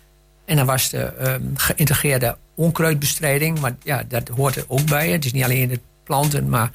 En 0.45 0.57
dan 0.57 0.67
was 0.67 0.91
de 0.91 1.03
ehm, 1.03 1.43
geïntegreerde 1.55 2.37
onkruidbestrijding, 2.59 3.61
maar 3.61 3.77
ja, 3.83 4.03
dat 4.09 4.29
hoort 4.29 4.57
er 4.57 4.65
ook 4.69 4.85
bij. 4.87 5.11
Het 5.11 5.25
is 5.25 5.33
niet 5.33 5.45
alleen 5.45 5.71
het 5.71 5.81
planten, 6.05 6.49
maar 6.49 6.71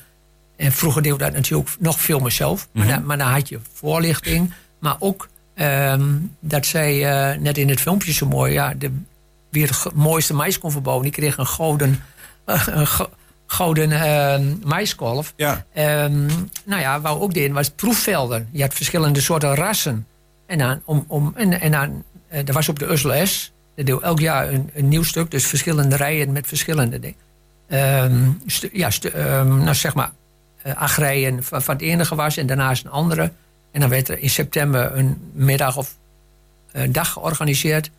en 0.55 0.71
vroeger 0.71 1.01
deed 1.01 1.19
dat 1.19 1.33
natuurlijk 1.33 1.69
nog 1.79 1.99
veel 2.01 2.19
meer 2.19 2.31
zelf. 2.31 2.67
Maar, 2.71 2.87
dan, 2.87 3.05
maar 3.05 3.17
dan 3.17 3.27
had 3.27 3.49
je 3.49 3.59
voorlichting, 3.73 4.53
maar 4.79 4.95
ook 4.99 5.29
ehm, 5.53 6.11
dat 6.39 6.65
zei 6.65 7.03
eh, 7.03 7.39
net 7.39 7.57
in 7.57 7.69
het 7.69 7.81
filmpje 7.81 8.13
zo 8.13 8.25
mooi, 8.25 8.53
ja, 8.53 8.73
de, 8.77 8.91
wie 9.49 9.63
het 9.63 9.93
mooiste 9.93 10.33
mais 10.33 10.59
kon 10.59 10.71
verbouwen, 10.71 11.03
die 11.03 11.13
kreeg 11.13 11.37
een 11.37 11.47
gouden, 11.47 12.03
een 12.45 12.87
go- 12.87 13.09
gouden 13.45 13.91
ehm, 13.91 14.55
maiskolf. 14.63 15.33
Ja. 15.35 15.65
Ehm, 15.73 16.25
nou 16.65 16.81
ja, 16.81 17.01
we 17.01 17.07
ook 17.07 17.33
deden 17.33 17.53
was 17.53 17.69
proefvelden. 17.69 18.49
Je 18.51 18.61
had 18.61 18.73
verschillende 18.73 19.21
soorten 19.21 19.55
rassen. 19.55 20.07
En 20.45 20.57
dan, 20.57 20.81
om, 20.85 21.05
om, 21.07 21.33
en, 21.35 21.61
en 21.61 21.71
dan 21.71 22.03
eh, 22.27 22.47
er 22.47 22.53
was 22.53 22.69
op 22.69 22.79
de 22.79 22.91
Ussel 22.91 23.25
S, 23.25 23.52
dat 23.75 23.85
deed 23.85 23.99
elk 23.99 24.19
jaar 24.19 24.49
een, 24.51 24.69
nieuw 24.73 25.03
stuk. 25.03 25.31
Dus 25.31 25.45
verschillende 25.45 25.95
rijen 25.95 26.31
met 26.31 26.47
verschillende 26.47 26.99
dingen. 26.99 28.39
Stu- 28.45 28.69
ja, 28.73 28.89
ehm, 29.13 29.57
nou 29.57 29.75
zeg 29.75 29.93
maar, 29.93 30.11
eh, 30.61 30.75
acht 30.75 30.97
rijen 30.97 31.43
van, 31.43 31.61
het 31.65 31.81
ene 31.81 32.05
gewas 32.05 32.37
en 32.37 32.47
daarnaast 32.47 32.85
een 32.85 32.91
andere. 32.91 33.31
En 33.71 33.79
dan 33.79 33.89
werd 33.89 34.09
er 34.09 34.19
in 34.19 34.29
september 34.29 34.97
een 34.97 35.31
middag 35.33 35.77
of 35.77 35.97
een 36.71 36.91
dag 36.91 37.11
georganiseerd. 37.11 37.89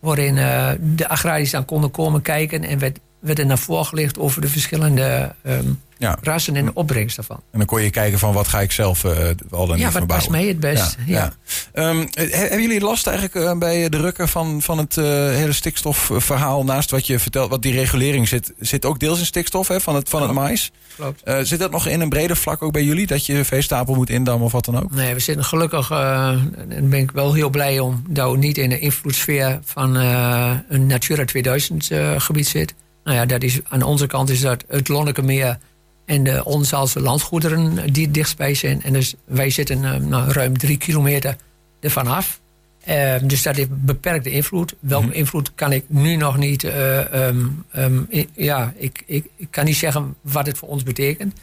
Waarin 0.00 0.38
eh, 0.38 0.70
de 0.80 1.08
agrariërs 1.08 1.50
dan 1.50 1.64
konden 1.64 1.90
komen 1.90 2.22
kijken. 2.22 2.64
En 2.64 2.78
werd, 2.78 2.98
werd 3.22 3.38
er 3.38 3.46
naar 3.46 3.58
voren 3.58 3.86
gelicht 3.86 4.18
over 4.18 4.40
de 4.40 4.48
verschillende 4.48 5.34
ehm, 5.42 5.64
ja. 5.98 6.18
rassen 6.22 6.56
en 6.56 6.64
de 6.64 6.74
opbrengst 6.74 7.16
daarvan. 7.16 7.40
En 7.50 7.58
dan 7.58 7.66
kon 7.66 7.82
je 7.82 7.90
kijken 7.90 8.18
van 8.18 8.32
wat 8.32 8.48
ga 8.48 8.60
ik 8.60 8.72
zelf 8.72 9.04
eh, 9.04 9.10
al 9.50 9.66
dan 9.66 9.78
Ja, 9.78 9.84
niet 9.84 9.94
wat 9.98 10.06
past 10.06 10.30
mij 10.30 10.46
het 10.46 10.60
best. 10.60 10.96
Ja, 11.06 11.16
Ja. 11.18 11.32
Ehm, 11.72 12.00
eh, 12.00 12.30
he- 12.30 12.36
hebben 12.36 12.62
jullie 12.62 12.80
last 12.80 13.06
eigenlijk 13.06 13.36
eh, 13.46 13.58
bij 13.58 13.88
de 13.88 13.96
rukken 13.96 14.28
van, 14.28 14.62
van 14.62 14.78
het 14.78 14.96
eh, 14.96 15.04
hele 15.04 15.52
stikstofverhaal? 15.52 16.64
Naast 16.64 16.90
wat 16.90 17.06
je 17.06 17.18
vertelt, 17.18 17.50
wat 17.50 17.62
die 17.62 17.72
regulering 17.74 18.28
zit, 18.28 18.52
zit 18.58 18.84
ook 18.84 18.98
deels 18.98 19.18
in 19.18 19.26
stikstof 19.26 19.68
hè, 19.68 19.80
van, 19.80 19.94
het, 19.94 20.08
van 20.08 20.22
het 20.22 20.32
mais. 20.32 20.70
klopt. 20.96 21.22
Zit 21.42 21.58
dat 21.58 21.70
nog 21.70 21.86
in 21.86 22.00
een 22.00 22.08
breder 22.08 22.36
vlak 22.36 22.62
ook 22.62 22.72
bij 22.72 22.84
jullie? 22.84 23.06
Dat 23.06 23.26
je 23.26 23.44
veestapel 23.44 23.94
moet 23.94 24.10
indammen 24.10 24.44
of 24.46 24.52
wat 24.52 24.64
dan 24.64 24.82
ook? 24.82 24.90
Nee, 24.94 25.14
we 25.14 25.20
zitten 25.20 25.44
gelukkig, 25.44 25.90
en 25.90 26.88
ben 26.88 26.98
ik 26.98 27.10
wel 27.10 27.32
heel 27.34 27.50
blij 27.50 27.78
om, 27.78 28.02
dat 28.08 28.30
we 28.30 28.36
niet 28.38 28.58
in 28.58 28.68
de 28.68 28.78
invloedssfeer 28.78 29.58
van 29.64 29.94
een 29.94 30.86
Natura 30.86 31.24
2000 31.24 31.90
eh, 31.90 32.20
gebied 32.20 32.48
zit. 32.48 32.74
Nou 33.04 33.16
ja, 33.16 33.26
dat 33.26 33.42
is, 33.42 33.60
aan 33.68 33.82
onze 33.82 34.06
kant 34.06 34.30
is 34.30 34.40
dat 34.40 34.64
het 34.68 34.88
Lonnekemeer 34.88 35.58
en 36.06 36.22
de 36.24 36.44
Onzaalse 36.44 37.00
landgoederen 37.00 37.92
die 37.92 38.10
dichtstbij 38.10 38.54
zijn. 38.54 38.82
En 38.82 38.92
dus 38.92 39.14
wij 39.24 39.50
zitten 39.50 39.84
eh, 39.84 39.94
nou, 40.00 40.30
ruim 40.32 40.58
drie 40.58 40.76
kilometer 40.76 41.36
ervan 41.80 42.06
af. 42.06 42.40
Eh, 42.84 43.14
dus 43.22 43.42
dat 43.42 43.56
heeft 43.56 43.84
beperkte 43.84 44.30
invloed. 44.30 44.74
Welke 44.80 45.12
invloed 45.12 45.52
kan 45.54 45.72
ik 45.72 45.84
nu 45.88 46.16
nog 46.16 46.36
niet. 46.36 46.64
eh, 46.64 47.26
ehm, 47.28 47.46
ehm, 47.70 47.98
i- 48.10 48.28
ja, 48.34 48.72
ik, 48.76 49.02
ik, 49.06 49.24
ik 49.36 49.46
kan 49.50 49.64
niet 49.64 49.76
zeggen 49.76 50.14
wat 50.20 50.46
het 50.46 50.58
voor 50.58 50.68
ons 50.68 50.82
betekent. 50.82 51.34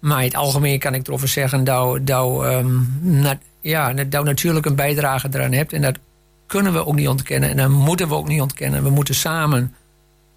Maar 0.00 0.18
in 0.18 0.24
het 0.24 0.36
algemeen 0.36 0.78
kan 0.78 0.94
ik 0.94 1.06
erover 1.06 1.28
zeggen 1.28 1.64
dat, 1.64 2.06
dat, 2.06 2.44
ehm, 2.44 2.70
na- 3.00 3.38
ja, 3.60 3.92
dat 3.92 4.06
je 4.12 4.22
natuurlijk 4.22 4.66
een 4.66 4.74
bijdrage 4.74 5.28
eraan 5.32 5.52
hebt. 5.52 5.72
En 5.72 5.82
dat 5.82 5.98
kunnen 6.46 6.72
we 6.72 6.86
ook 6.86 6.94
niet 6.94 7.08
ontkennen. 7.08 7.50
En 7.50 7.56
dat 7.56 7.68
moeten 7.70 8.08
we 8.08 8.14
ook 8.14 8.28
niet 8.28 8.40
ontkennen. 8.40 8.82
We 8.82 8.90
moeten 8.90 9.14
samen 9.14 9.74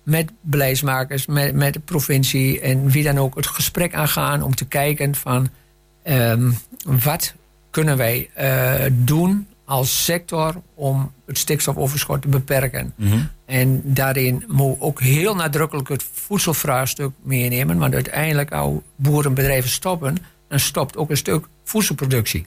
met 0.06 0.32
beleidsmakers, 0.41 1.26
met, 1.26 1.54
met 1.54 1.74
de 1.74 1.80
provincie 1.80 2.60
en 2.60 2.89
wie 2.89 3.04
dan 3.04 3.18
ook 3.18 3.36
het 3.36 3.48
gesprek 3.48 3.94
aangaan 3.94 4.41
om 4.41 4.56
te 4.56 4.65
kijken 4.65 5.15
van 5.15 5.50
ehm, 6.04 6.52
wat 7.04 7.34
kunnen 7.70 7.98
wij 7.98 8.30
eh, 8.34 8.86
doen 8.91 9.48
als 9.65 10.04
sector 10.04 10.62
om 10.74 11.12
het 11.26 11.38
stikstofoverschot 11.38 12.22
te 12.22 12.28
beperken. 12.28 12.94
En 13.46 13.82
daarin 13.84 14.44
moet 14.48 14.80
ook 14.80 15.02
heel 15.02 15.36
nadrukkelijk 15.36 15.88
het 15.88 16.06
voedselvraagstuk 16.13 17.12
meenemen. 17.22 17.78
Want 17.78 17.94
uiteindelijk, 17.94 18.52
als 18.52 18.74
boerenbedrijven 18.96 19.70
stoppen, 19.70 20.18
dan 20.48 20.60
stopt 20.60 20.98
ook 20.98 21.10
een 21.10 21.18
stuk 21.18 21.48
voedselproductie. 21.63 22.46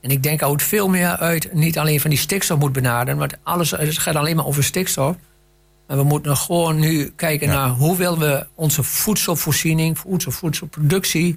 En 0.00 0.10
ik 0.10 0.22
denk 0.22 0.40
dat 0.40 0.50
het 0.50 0.62
veel 0.62 0.88
meer 0.88 1.16
uit 1.16 1.52
niet 1.52 1.78
alleen 1.78 2.00
van 2.00 2.10
die 2.10 2.18
stikstof 2.18 2.58
moet 2.58 2.72
benaderen. 2.72 3.18
Want 3.18 3.36
alles 3.42 3.70
het 3.70 3.98
gaat 3.98 4.14
alleen 4.14 4.36
maar 4.36 4.46
over 4.46 4.64
stikstof. 4.64 5.16
Maar 5.88 5.96
we 5.96 6.02
moeten 6.02 6.36
gewoon 6.36 6.78
nu 6.78 7.12
kijken 7.16 7.46
Ja. 7.46 7.52
naar 7.54 7.68
hoe 7.68 7.96
willen 7.96 8.18
we 8.18 8.46
onze 8.54 8.82
voedselvoorziening, 8.82 9.98
voedsel, 9.98 10.30
voedselproductie 10.32 11.36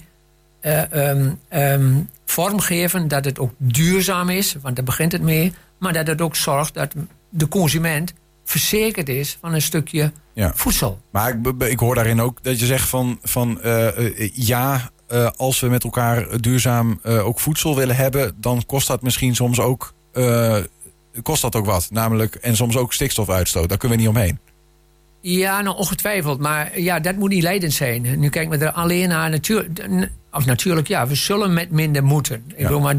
eh, 0.60 0.92
ehm, 1.10 1.30
ehm, 1.50 1.94
vormgeven. 2.26 3.08
Dat 3.08 3.26
het 3.26 3.40
ook 3.40 3.52
duurzaam 3.58 4.30
is, 4.30 4.56
want 4.62 4.76
daar 4.76 4.86
begint 4.86 5.12
het 5.12 5.22
mee. 5.22 5.54
Maar 5.80 5.94
dat 5.94 6.08
het 6.08 6.22
ook 6.22 6.36
zorgt 6.36 6.74
dat 6.74 6.94
de 7.30 7.48
consument 7.48 8.14
verzekerd 8.46 9.10
is 9.10 9.38
van 9.42 9.54
een 9.54 9.62
stukje 9.62 10.12
Ja. 10.34 10.52
voedsel. 10.56 11.02
Maar 11.12 11.30
ik, 11.30 11.64
ik 11.64 11.80
hoor 11.80 11.96
daarin 11.96 12.22
ook 12.22 12.44
dat 12.44 12.60
je 12.60 12.66
zegt 12.66 12.90
van, 12.90 13.20
van 13.22 13.62
eh, 13.62 13.88
eh, 14.20 14.32
ja, 14.34 14.90
als 15.36 15.60
we 15.60 15.68
met 15.68 15.84
elkaar 15.84 16.42
duurzaam 16.42 17.00
ook 17.04 17.40
voedsel 17.40 17.76
willen 17.76 17.96
hebben, 17.96 18.34
dan 18.38 18.64
kost 18.66 18.88
dat 18.88 19.02
misschien 19.02 19.36
soms 19.36 19.60
ook, 19.60 19.94
kost 21.24 21.42
dat 21.42 21.56
ook 21.56 21.66
wat. 21.66 21.88
Namelijk, 21.92 22.36
en 22.36 22.56
soms 22.56 22.78
ook 22.78 22.94
stikstofuitstoot. 22.94 23.70
Daar 23.70 23.78
kunnen 23.78 23.98
we 23.98 24.04
niet 24.04 24.14
omheen. 24.16 24.40
Ja, 25.22 25.62
nou 25.62 25.78
ongetwijfeld. 25.78 26.40
Maar 26.40 26.80
ja, 26.80 27.00
dat 27.00 27.16
moet 27.16 27.30
niet 27.30 27.44
leidend 27.44 27.74
zijn. 27.74 28.20
Nu 28.20 28.30
kijken 28.30 28.60
we 28.60 28.66
er 28.66 28.72
alleen 28.72 29.10
naar. 29.10 29.30
Natuur, 29.30 29.68
of 30.32 30.46
natuurlijk, 30.46 30.88
ja, 30.88 31.08
we 31.08 31.16
zullen 31.16 31.54
met 31.54 31.72
minder 31.72 32.04
moeten. 32.04 32.44
Ik 32.48 32.64
bedoel, 32.64 32.80
maar 32.80 32.96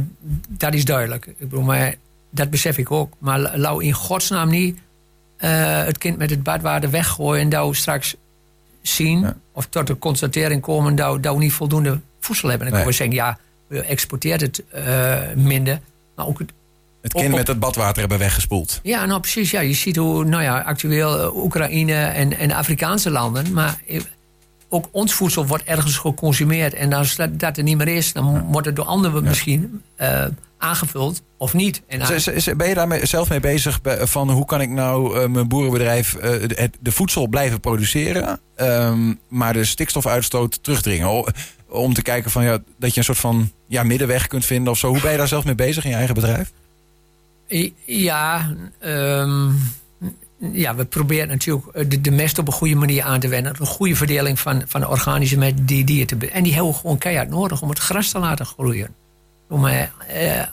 dat 0.48 0.74
is 0.74 0.84
duidelijk. 0.84 1.26
Ik 1.26 1.38
bedoel, 1.38 1.62
maar 1.62 1.94
dat 2.30 2.50
besef 2.50 2.78
ik 2.78 2.90
ook. 2.90 3.12
Maar 3.18 3.58
lau 3.58 3.84
in 3.84 3.92
godsnaam 3.92 4.50
niet 4.50 4.78
eh, 5.36 5.84
het 5.84 5.98
kind 5.98 6.18
met 6.18 6.30
het 6.30 6.42
badwater 6.42 6.90
weggooien 6.90 7.42
en 7.42 7.48
dat 7.48 7.76
straks 7.76 8.16
zien 8.82 9.34
of 9.52 9.66
tot 9.66 9.86
de 9.86 9.98
constatering 9.98 10.60
komen 10.60 10.94
dat, 10.94 11.22
dat 11.22 11.34
we 11.34 11.40
niet 11.40 11.52
voldoende 11.52 12.00
voedsel 12.20 12.48
hebben. 12.48 12.70
Dan 12.70 12.76
nee. 12.76 12.84
kunnen 12.84 13.08
we 13.08 13.16
zeggen, 13.16 13.16
ja, 13.16 13.38
we 13.66 13.82
exporteren 13.82 14.40
het 14.40 14.62
uh, 14.74 15.44
minder. 15.44 15.80
Maar 16.16 16.26
ook 16.26 16.38
het, 16.38 16.52
het 17.02 17.12
kind 17.12 17.34
met 17.34 17.46
het 17.46 17.60
badwater 17.60 18.00
hebben 18.00 18.18
weggespoeld. 18.18 18.80
Ja, 18.82 19.06
nou 19.06 19.20
precies. 19.20 19.50
Ja. 19.50 19.60
Je 19.60 19.74
ziet 19.74 19.96
hoe 19.96 20.24
nou 20.24 20.42
ja, 20.42 20.60
actueel 20.60 21.20
uh, 21.20 21.36
Oekraïne 21.36 21.94
en, 21.94 22.38
en 22.38 22.52
Afrikaanse 22.52 23.10
landen. 23.10 23.52
Maar 23.52 23.80
ook 24.68 24.88
ons 24.90 25.12
voedsel 25.12 25.46
wordt 25.46 25.64
ergens 25.64 25.96
geconsumeerd. 25.96 26.74
En 26.74 26.92
als 26.92 27.16
dat, 27.16 27.40
dat 27.40 27.56
er 27.56 27.62
niet 27.62 27.76
meer 27.76 27.88
is, 27.88 28.12
dan 28.12 28.32
ja. 28.32 28.44
wordt 28.44 28.66
het 28.66 28.76
door 28.76 28.84
anderen 28.84 29.22
ja. 29.22 29.28
misschien 29.28 29.82
uh, 30.00 30.24
aangevuld 30.58 31.22
of 31.38 31.54
niet. 31.54 31.82
En 31.86 31.98
ben 32.56 32.68
je 32.68 32.74
daar 32.74 33.06
zelf 33.06 33.28
mee 33.28 33.40
bezig 33.40 33.80
van 34.00 34.30
hoe 34.30 34.44
kan 34.44 34.60
ik 34.60 34.68
nou 34.68 35.20
uh, 35.20 35.28
mijn 35.28 35.48
boerenbedrijf 35.48 36.14
uh, 36.14 36.22
de, 36.22 36.70
de, 36.80 36.92
voedsel 36.92 37.26
blijven 37.26 37.60
produceren, 37.60 38.40
um, 38.56 39.20
maar 39.28 39.52
de 39.52 39.64
stikstofuitstoot 39.64 40.62
terugdringen? 40.62 41.24
Om 41.68 41.94
te 41.94 42.02
kijken 42.02 42.30
van, 42.30 42.44
ja, 42.44 42.58
dat 42.78 42.92
je 42.92 42.98
een 42.98 43.04
soort 43.04 43.18
van 43.18 43.50
ja, 43.68 43.82
middenweg 43.82 44.26
kunt 44.26 44.44
vinden 44.44 44.72
of 44.72 44.78
zo. 44.78 44.88
Hoe 44.88 45.00
ben 45.00 45.10
je 45.10 45.16
daar 45.16 45.28
zelf 45.28 45.44
mee 45.44 45.54
bezig 45.54 45.84
in 45.84 45.90
je 45.90 45.96
eigen 45.96 46.14
bedrijf? 46.14 46.52
Ja, 47.84 48.56
um, 48.80 49.58
ja, 50.38 50.74
we 50.74 50.84
proberen 50.84 51.28
natuurlijk 51.28 51.90
de, 51.90 52.00
de, 52.00 52.10
mest 52.10 52.38
op 52.38 52.46
een 52.46 52.52
goede 52.52 52.74
manier 52.74 53.02
aan 53.02 53.20
te 53.20 53.28
wenden. 53.28 53.54
Een 53.58 53.66
goede 53.66 53.96
verdeling 53.96 54.40
van, 54.40 54.62
van 54.66 54.86
organische 54.86 55.38
met 55.38 55.68
die 55.68 55.84
dieren. 55.84 56.32
En 56.32 56.42
die 56.42 56.54
hebben 56.54 56.72
we 56.72 56.78
gewoon 56.78 56.98
keihard 56.98 57.28
nodig 57.28 57.62
om 57.62 57.68
het 57.68 57.78
gras 57.78 58.10
te 58.10 58.18
laten 58.18 58.46
groeien. 58.46 58.94
Om, 59.48 59.66
eh, 59.66 60.46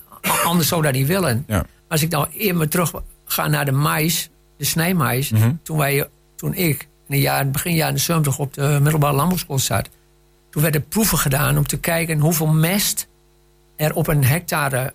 anders 0.46 0.68
zou 0.68 0.82
dat 0.82 0.94
niet 0.94 1.08
willen. 1.08 1.44
Ja. 1.48 1.66
Als 1.88 2.02
ik 2.02 2.10
nou 2.10 2.28
even 2.34 2.70
terug 2.70 2.94
ga 3.26 3.48
naar 3.48 3.66
de 3.66 3.72
mais, 3.72 4.30
de 4.58 4.66
snijmais. 4.66 5.30
Mhm. 5.30 5.52
Toen, 5.64 5.78
wij, 5.78 6.08
toen 6.36 6.54
ik 6.54 6.82
in 6.82 7.16
de 7.16 7.20
jaren, 7.22 7.52
begin 7.52 7.74
jaren 7.74 8.00
70 8.00 8.40
op 8.40 8.54
de 8.54 8.80
middelbare 8.82 9.16
landbouwschool 9.16 9.60
zat. 9.60 9.90
Toen 10.50 10.62
werden 10.62 10.88
proeven 10.88 11.18
gedaan 11.18 11.58
om 11.58 11.68
te 11.68 11.80
kijken 11.80 12.20
hoeveel 12.20 12.48
mest 12.48 13.08
er 13.76 13.94
op 13.94 14.08
een 14.08 14.24
hectare 14.24 14.94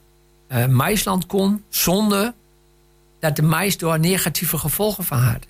uh, 0.48 0.66
maisland 0.66 1.26
kon. 1.26 1.64
Zonder 1.68 2.32
dat 3.20 3.36
de 3.36 3.42
mais 3.42 3.78
door 3.78 3.98
negatieve 3.98 4.58
gevolgen 4.58 5.04
van 5.04 5.18
had. 5.18 5.46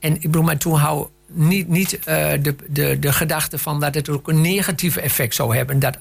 En 0.00 0.14
ik 0.14 0.20
bedoel, 0.20 0.42
maar 0.42 0.58
toen 0.58 0.74
hou 0.74 1.08
niet, 1.26 1.68
niet 1.68 1.92
uh, 1.92 2.04
de, 2.04 2.54
de, 2.68 2.98
de 2.98 3.12
gedachte 3.12 3.58
van 3.58 3.80
dat 3.80 3.94
het 3.94 4.08
ook 4.08 4.28
een 4.28 4.40
negatief 4.40 4.96
effect 4.96 5.34
zou 5.34 5.56
hebben. 5.56 5.78
Dat 5.78 5.98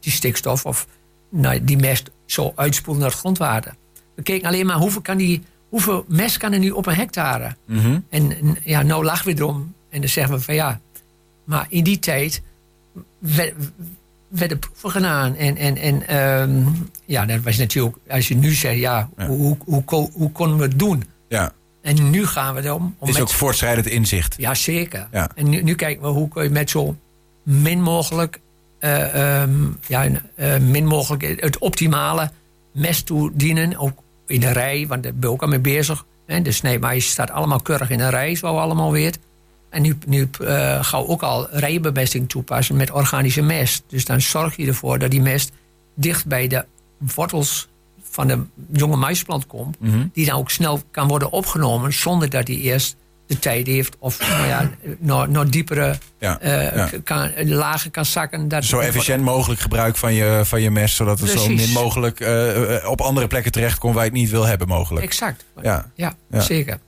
die 0.00 0.12
stikstof 0.12 0.66
of 0.66 0.86
nou, 1.30 1.64
die 1.64 1.76
mest 1.76 2.10
zo 2.26 2.52
uitspoelt 2.56 2.98
naar 2.98 3.08
het 3.08 3.18
grondwater. 3.18 3.74
We 4.14 4.22
keken 4.22 4.48
alleen 4.48 4.66
maar 4.66 4.76
hoeveel, 4.76 5.00
kan 5.00 5.16
die, 5.16 5.42
hoeveel 5.68 6.04
mest 6.08 6.36
kan 6.36 6.52
er 6.52 6.58
nu 6.58 6.70
op 6.70 6.86
een 6.86 6.94
hectare. 6.94 7.56
Mm 7.66 7.78
-hmm. 7.78 8.04
En 8.08 8.56
ja, 8.64 8.82
nou 8.82 9.04
lachen 9.04 9.26
we 9.26 9.40
erom. 9.40 9.74
En 9.88 10.00
dan 10.00 10.08
zeggen 10.08 10.34
we 10.34 10.40
van 10.40 10.54
ja, 10.54 10.80
maar 11.44 11.66
in 11.68 11.84
die 11.84 11.98
tijd 11.98 12.42
werden 14.32 14.58
proeven 14.58 14.90
gedaan. 14.90 15.36
En, 15.36 15.56
en, 15.56 15.76
en 15.76 16.16
um, 16.16 16.90
ja, 17.06 17.26
dat 17.26 17.42
was 17.42 17.56
natuurlijk, 17.56 17.96
als 18.08 18.28
je 18.28 18.36
nu 18.36 18.52
zegt, 18.52 18.78
ja, 18.78 19.08
ja. 19.16 19.26
Hoe, 19.26 19.56
hoe, 19.64 19.82
hoe, 19.86 20.10
hoe 20.12 20.32
konden 20.32 20.56
we 20.56 20.62
het 20.62 20.78
doen? 20.78 21.04
Ja. 21.28 21.52
En 21.82 22.10
nu 22.10 22.26
gaan 22.26 22.54
we 22.54 22.64
erom. 22.64 22.94
om 22.98 23.08
is 23.08 23.14
met, 23.14 23.22
ook 23.22 23.30
voortschrijdend 23.30 23.86
inzicht. 23.86 24.34
Ja, 24.38 24.54
zeker. 24.54 25.08
Ja. 25.12 25.30
En 25.34 25.48
nu, 25.48 25.62
nu 25.62 25.74
kijken 25.74 26.02
we 26.02 26.08
hoe 26.08 26.28
kun 26.28 26.42
je 26.42 26.50
met 26.50 26.70
zo 26.70 26.96
min 27.42 27.82
mogelijk, 27.82 28.40
uh, 28.80 29.40
um, 29.42 29.78
ja, 29.86 30.06
uh, 30.36 30.56
min 30.58 30.86
mogelijk 30.86 31.40
het 31.40 31.58
optimale 31.58 32.30
mest 32.72 33.06
toedienen. 33.06 33.76
Ook 33.76 34.02
in 34.26 34.40
de 34.40 34.52
rij, 34.52 34.86
want 34.88 35.02
daar 35.02 35.14
ben 35.14 35.28
ik 35.28 35.34
ook 35.34 35.42
al 35.42 35.48
mee 35.48 35.58
bezig. 35.58 36.04
Hè, 36.26 36.42
de 36.42 36.52
sneemais 36.52 37.10
staat 37.10 37.30
allemaal 37.30 37.60
keurig 37.60 37.90
in 37.90 38.00
een 38.00 38.10
rij, 38.10 38.34
zo 38.34 38.46
allemaal 38.46 38.92
weet. 38.92 39.18
En 39.72 39.82
nu, 39.82 39.98
nu 40.06 40.28
uh, 40.40 40.92
ook 40.94 41.22
al 41.22 41.48
rijbemesting 41.50 42.28
toepassen 42.28 42.76
met 42.76 42.90
organische 42.90 43.42
mest. 43.42 43.82
Dus 43.86 44.04
dan 44.04 44.20
zorg 44.20 44.56
je 44.56 44.66
ervoor 44.66 44.98
dat 44.98 45.10
die 45.10 45.20
mest 45.20 45.52
dicht 45.94 46.26
bij 46.26 46.46
de 46.46 46.64
wortels 47.14 47.68
van 48.02 48.26
de 48.26 48.44
jonge 48.72 48.96
maisplant 48.96 49.46
komt. 49.46 49.80
Mm 49.80 49.90
-hmm. 49.90 50.10
Die 50.12 50.26
dan 50.26 50.38
ook 50.38 50.50
snel 50.50 50.82
kan 50.90 51.08
worden 51.08 51.30
opgenomen 51.30 51.92
zonder 51.92 52.30
dat 52.30 52.46
die 52.46 52.60
eerst 52.60 52.96
de 53.26 53.38
tijd 53.38 53.66
heeft 53.66 53.96
of 53.98 54.18
nou 54.28 54.46
ja, 54.46 54.70
nog, 54.98 55.28
nog 55.28 55.48
diepere 55.48 55.98
ja, 56.18 56.42
uh, 56.42 56.76
ja. 56.76 56.90
Kan, 57.04 57.30
lagen 57.44 57.90
kan 57.90 58.04
zakken. 58.04 58.48
Dat 58.48 58.64
zo 58.64 58.78
efficiënt 58.78 59.22
mogelijk 59.22 59.60
gebruik 59.60 59.96
van 59.96 60.14
je, 60.14 60.40
van 60.44 60.62
je 60.62 60.70
mest, 60.70 60.94
zodat 60.94 61.20
het 61.20 61.30
Precies. 61.30 61.46
zo 61.46 61.54
min 61.54 61.72
mogelijk 61.72 62.20
uh, 62.20 62.90
op 62.90 63.00
andere 63.00 63.26
plekken 63.26 63.52
terecht 63.52 63.78
komt 63.78 63.94
waar 63.94 64.04
je 64.04 64.10
het 64.10 64.18
niet 64.18 64.30
wil 64.30 64.46
hebben 64.46 64.68
mogelijk. 64.68 65.04
Exact. 65.04 65.44
Ja, 65.62 65.90
ja, 65.94 66.14
zeker. 66.30 66.78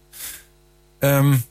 Um, 0.98 1.44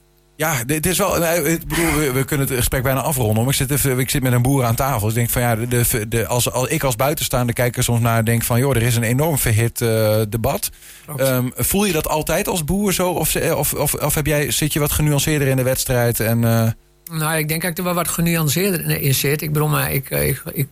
ja, 0.44 0.64
het 0.66 0.86
is 0.86 0.98
wel. 0.98 1.26
Ik 1.46 1.68
bedoel, 1.68 2.14
we, 2.14 2.24
kunnen 2.26 2.48
het 2.48 2.56
gesprek 2.56 2.84
bijna 2.84 3.02
afronden. 3.02 3.44
Maar 3.44 3.52
ik 3.52 3.58
zit, 3.58 3.72
even, 3.72 4.00
ik 4.00 4.10
zit 4.10 4.24
met 4.24 4.34
een 4.34 4.42
boer 4.42 4.64
aan 4.64 4.76
tafel. 4.76 5.00
Dus 5.00 5.10
ik 5.10 5.16
denk 5.16 5.30
van 5.30 5.42
ja, 5.42 5.56
de, 5.56 6.08
de, 6.08 6.28
als, 6.28 6.52
als 6.52 6.68
ik 6.68 6.84
als 6.84 6.96
buitenstaander 6.96 7.56
kijker 7.56 7.84
soms 7.84 8.00
naar 8.00 8.26
denk 8.26 8.44
van 8.44 8.60
joh, 8.60 8.76
er 8.76 8.82
is 8.82 8.96
een 8.96 9.04
enorm 9.04 9.38
verhit 9.38 9.82
uh, 9.82 10.22
debat. 10.30 10.72
Um, 11.18 11.52
voel 11.56 11.86
je 11.86 11.94
dat 11.94 12.08
altijd 12.08 12.48
als 12.48 12.64
boer 12.64 12.94
zo? 12.94 13.10
Of, 13.10 13.36
of, 13.36 13.74
of, 13.74 13.94
of 13.94 14.16
heb 14.16 14.26
jij, 14.26 14.52
zit 14.52 14.74
je 14.74 14.80
wat 14.80 14.92
genuanceerder 14.92 15.48
in 15.48 15.56
de 15.56 15.64
wedstrijd? 15.64 16.20
En, 16.20 16.42
uh... 16.42 16.68
Nou, 17.12 17.38
ik 17.38 17.48
denk 17.48 17.62
dat 17.62 17.72
ik 17.72 17.78
er 17.78 17.84
wel 17.84 17.94
wat 17.94 18.08
genuanceerder 18.08 19.02
in 19.02 19.14
zit. 19.14 19.42
Ik 19.42 19.54
bedoel, 19.54 19.68
maar 19.68 19.92
ik, 19.92 20.10
ik, 20.10 20.44
ik, 20.54 20.68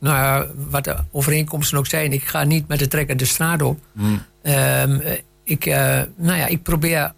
nou 0.00 0.16
ja, 0.16 0.46
wat 0.70 0.84
de 0.84 0.96
overeenkomsten 1.10 1.78
ook 1.78 1.86
zijn, 1.86 2.12
ik 2.12 2.24
ga 2.24 2.44
niet 2.44 2.68
met 2.68 2.78
de 2.78 2.88
trekker 2.88 3.16
de 3.16 3.24
straat 3.24 3.62
op. 3.62 3.78
Mm. 3.92 4.22
Um, 4.42 5.02
ik, 5.44 5.66
uh, 5.66 6.00
nou 6.16 6.38
ja, 6.38 6.46
ik 6.46 6.62
probeer 6.62 7.12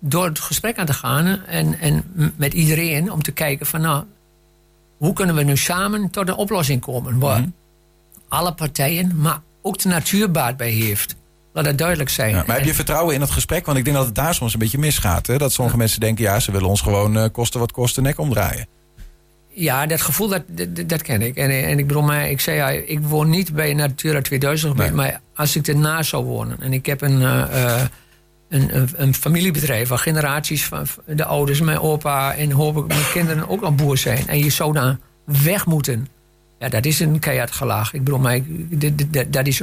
door 0.00 0.24
het 0.24 0.40
gesprek 0.40 0.78
aan 0.78 0.86
te 0.86 0.92
gaan 0.92 1.46
en, 1.46 1.78
en 1.80 2.04
met 2.36 2.54
iedereen 2.54 3.12
om 3.12 3.22
te 3.22 3.32
kijken 3.32 3.66
van 3.66 3.80
nou, 3.80 4.04
hoe 4.96 5.12
kunnen 5.12 5.34
we 5.34 5.42
nu 5.42 5.56
samen 5.56 6.10
tot 6.10 6.28
een 6.28 6.34
oplossing 6.34 6.80
komen 6.80 7.18
waar 7.18 7.38
mm 7.38 7.42
-hmm. 7.42 7.54
alle 8.28 8.52
partijen, 8.52 9.20
maar 9.20 9.40
ook 9.62 9.78
de 9.78 9.88
natuur 9.88 10.30
baat 10.30 10.56
bij 10.56 10.70
heeft. 10.70 11.16
Laat 11.52 11.64
dat 11.64 11.78
duidelijk 11.78 12.10
zijn. 12.10 12.34
Ja, 12.34 12.44
maar 12.46 12.56
heb 12.56 12.64
je 12.64 12.74
vertrouwen 12.74 13.14
in 13.14 13.20
dat 13.20 13.30
gesprek? 13.30 13.66
Want 13.66 13.78
ik 13.78 13.84
denk 13.84 13.96
dat 13.96 14.06
het 14.06 14.14
daar 14.14 14.34
soms 14.34 14.52
een 14.52 14.58
beetje 14.58 14.78
misgaat. 14.78 15.26
Hè? 15.26 15.38
Dat 15.38 15.52
sommige 15.52 15.76
ja. 15.76 15.82
mensen 15.82 16.00
denken, 16.00 16.24
ja, 16.24 16.40
ze 16.40 16.52
willen 16.52 16.68
ons 16.68 16.80
gewoon 16.80 17.16
uh, 17.16 17.24
kosten 17.32 17.60
wat 17.60 17.72
kosten 17.72 18.02
nek 18.02 18.18
omdraaien. 18.18 18.66
Ja, 19.48 19.86
dat 19.86 20.00
gevoel, 20.00 20.28
dat, 20.28 20.42
dat, 20.46 20.88
dat 20.88 21.02
ken 21.02 21.22
ik. 21.22 21.36
En, 21.36 21.50
en 21.50 21.78
ik 21.78 21.86
bedoel, 21.86 22.02
maar 22.02 22.30
ik 22.30 22.40
zei, 22.40 22.56
ja, 22.56 22.68
ik 22.68 23.00
woon 23.00 23.30
niet 23.30 23.54
bij 23.54 23.74
Natura 23.74 24.20
2000 24.20 24.76
nee. 24.76 24.92
maar 24.92 25.20
als 25.34 25.56
ik 25.56 25.68
ernaast 25.68 26.08
zou 26.08 26.24
wonen 26.24 26.60
en 26.60 26.72
ik 26.72 26.86
heb 26.86 27.00
een... 27.00 27.20
Uh, 27.20 27.44
uh, 27.52 27.82
een, 28.50 28.76
een, 28.76 28.88
een, 28.96 29.14
familiebedrijf 29.14 29.88
waar 29.88 29.98
generaties 29.98 30.64
van 30.64 30.86
de 31.06 31.24
ouders, 31.24 31.60
mijn 31.60 31.80
opa 31.80 32.34
en 32.34 32.50
hopelijk 32.50 32.88
mijn 32.88 33.10
kinderen 33.12 33.48
ook 33.48 33.62
al 33.62 33.74
boer 33.74 33.98
zijn. 33.98 34.28
En 34.28 34.38
je 34.38 34.50
zou 34.50 34.72
daar 34.72 34.98
weg 35.24 35.66
moeten. 35.66 36.08
Ja, 36.58 36.68
dat 36.68 36.84
is 36.84 37.00
een 37.00 37.18
keihard 37.18 37.50
gelaag. 37.50 37.92
Ik 37.92 38.04
bedoel, 38.04 38.18
maar 38.18 38.40
dat 39.28 39.46
is 39.46 39.62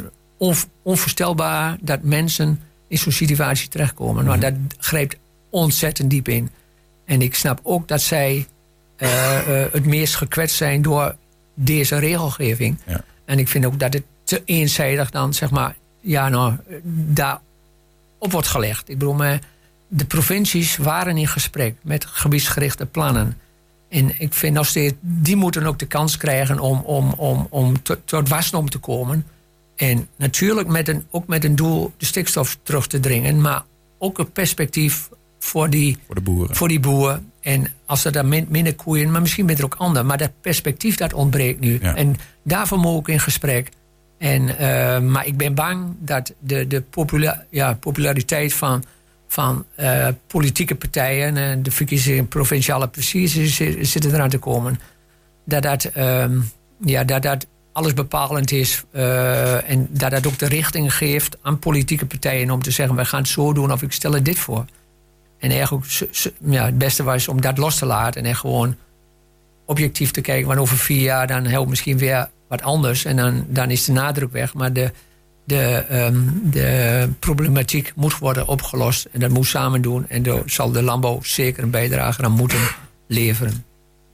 onvoorstelbaar 0.83 1.77
dat 1.81 2.03
mensen 2.03 2.61
in 2.87 2.97
zo'n 2.97 3.11
situatie 3.11 3.69
terechtkomen. 3.69 4.25
Maar 4.25 4.39
dat 4.39 4.53
grijpt 4.77 5.17
ontzettend 5.49 6.09
diep 6.09 6.27
in. 6.27 6.49
En 7.05 7.21
ik 7.21 7.35
snap 7.35 7.59
ook 7.63 7.87
dat 7.87 8.01
zij 8.01 8.47
uh, 8.97 9.09
uh, 9.47 9.65
het 9.71 9.85
meest 9.85 10.15
gekwetst 10.15 10.55
zijn 10.55 10.81
door 10.81 11.15
deze 11.55 11.97
regelgeving. 11.97 12.77
Ja. 12.85 13.03
En 13.25 13.39
ik 13.39 13.47
vind 13.47 13.65
ook 13.65 13.79
dat 13.79 13.93
het 13.93 14.03
te 14.23 14.41
eenzijdig 14.45 15.09
dan, 15.09 15.33
zeg 15.33 15.49
maar, 15.49 15.75
ja, 16.01 16.29
nou, 16.29 16.53
daar 16.89 17.39
op 18.19 18.31
wordt 18.31 18.47
gelegd. 18.47 18.89
Ik 18.89 18.97
bedoel, 18.97 19.13
maar 19.13 19.39
de 19.87 20.05
provincies 20.05 20.77
waren 20.77 21.17
in 21.17 21.27
gesprek 21.27 21.75
met 21.83 22.05
gebiedsgerichte 22.05 22.85
plannen. 22.85 23.37
En 23.89 24.19
ik 24.19 24.33
vind 24.33 24.53
nog 24.53 24.65
steeds, 24.65 24.93
die 25.01 25.35
moeten 25.35 25.65
ook 25.65 25.79
de 25.79 25.85
kans 25.85 26.17
krijgen 26.17 26.59
om, 26.59 26.79
om, 26.79 27.13
om, 27.13 27.47
om 27.49 27.81
tot, 27.81 27.97
tot 28.05 28.29
wasdom 28.29 28.69
te 28.69 28.77
komen. 28.77 29.25
En 29.75 30.07
natuurlijk 30.17 30.67
met 30.67 30.87
een, 30.87 31.05
ook 31.09 31.27
met 31.27 31.43
een 31.43 31.55
doel 31.55 31.93
de 31.97 32.05
stikstof 32.05 32.57
terug 32.63 32.87
te 32.87 32.99
dringen, 32.99 33.41
maar 33.41 33.63
ook 33.97 34.17
een 34.17 34.31
perspectief 34.31 35.09
voor 35.39 35.69
die, 35.69 35.97
voor 36.05 36.15
de 36.15 36.21
boeren. 36.21 36.55
Voor 36.55 36.67
die 36.67 36.79
boeren. 36.79 37.31
En 37.41 37.67
als 37.85 38.05
er 38.05 38.11
dan 38.11 38.27
min, 38.27 38.45
minder 38.49 38.75
koeien, 38.75 39.11
maar 39.11 39.21
misschien 39.21 39.45
met 39.45 39.59
er 39.59 39.65
ook 39.65 39.75
anderen. 39.75 40.07
Maar 40.07 40.17
dat 40.17 40.31
perspectief 40.41 40.95
dat 40.95 41.13
ontbreekt 41.13 41.59
nu. 41.59 41.79
Ja. 41.81 41.95
En 41.95 42.15
daarvoor 42.43 42.77
moet 42.77 42.99
ik 42.99 43.07
in 43.07 43.19
gesprek. 43.19 43.69
En, 44.17 44.41
uh, 44.41 44.99
maar 44.99 45.25
ik 45.25 45.37
ben 45.37 45.53
bang 45.53 45.95
dat 45.99 46.33
de, 46.39 46.67
de 46.67 46.83
ja, 47.49 47.73
populariteit 47.73 48.53
van, 48.53 48.83
van 49.27 49.65
uh, 49.79 50.07
politieke 50.27 50.75
partijen 50.75 51.37
en 51.37 51.63
de 51.63 51.71
verkiezingen 51.71 52.27
provinciale 52.27 52.87
precies 52.87 53.57
zitten 53.81 54.13
eraan 54.13 54.29
te 54.29 54.37
komen. 54.37 54.79
dat 55.45 55.63
dat, 55.63 55.83
ehm, 55.83 56.39
ja, 56.85 57.03
dat, 57.03 57.21
dat 57.21 57.47
alles 57.77 57.93
bepalend 57.93 58.51
is. 58.51 58.83
eh, 58.91 59.69
en 59.69 59.87
dat 59.89 60.11
dat 60.11 60.27
ook 60.27 60.37
de 60.37 60.47
richting 60.47 60.93
geeft 60.95 61.37
aan 61.41 61.59
politieke 61.59 62.05
partijen 62.05 62.51
om 62.51 62.61
te 62.61 62.71
zeggen: 62.71 62.95
we 62.95 63.05
gaan 63.05 63.19
het 63.19 63.29
zo 63.29 63.53
doen 63.53 63.71
of 63.71 63.81
ik 63.81 63.91
stel 63.91 64.15
er 64.15 64.23
dit 64.23 64.39
voor. 64.39 64.65
En 65.39 65.49
eigenlijk 65.49 66.09
ja, 66.39 66.65
het 66.65 66.77
beste 66.77 67.03
was 67.03 67.27
om 67.27 67.41
dat 67.41 67.57
los 67.57 67.77
te 67.77 67.85
laten 67.85 68.25
en 68.25 68.35
gewoon 68.35 68.75
objectief 69.65 70.11
te 70.11 70.21
kijken. 70.21 70.47
Want 70.47 70.59
over 70.59 70.77
vier 70.77 71.01
jaar 71.01 71.27
dan 71.27 71.45
helpt 71.45 71.69
misschien 71.69 71.97
weer 71.97 72.29
wat 72.47 72.61
anders 72.61 73.05
en 73.05 73.15
dan, 73.15 73.45
dan 73.47 73.71
is 73.71 73.85
de 73.85 73.91
nadruk 73.91 74.31
weg. 74.31 74.53
Maar 74.53 74.73
de, 74.73 74.91
de, 75.45 75.85
ehm, 75.89 76.21
de 76.43 77.09
problematiek 77.19 77.91
moet 77.95 78.17
worden 78.17 78.47
opgelost 78.47 79.07
en 79.11 79.19
dat 79.19 79.29
moet 79.29 79.47
samen 79.47 79.81
doen. 79.81 80.05
En 80.07 80.23
daar 80.23 80.41
zal 80.45 80.71
de 80.71 80.81
landbouw 80.81 81.19
zeker 81.21 81.63
een 81.63 81.69
bijdrage 81.69 82.23
aan 82.23 82.31
moeten 82.31 82.59
leveren. 83.07 83.65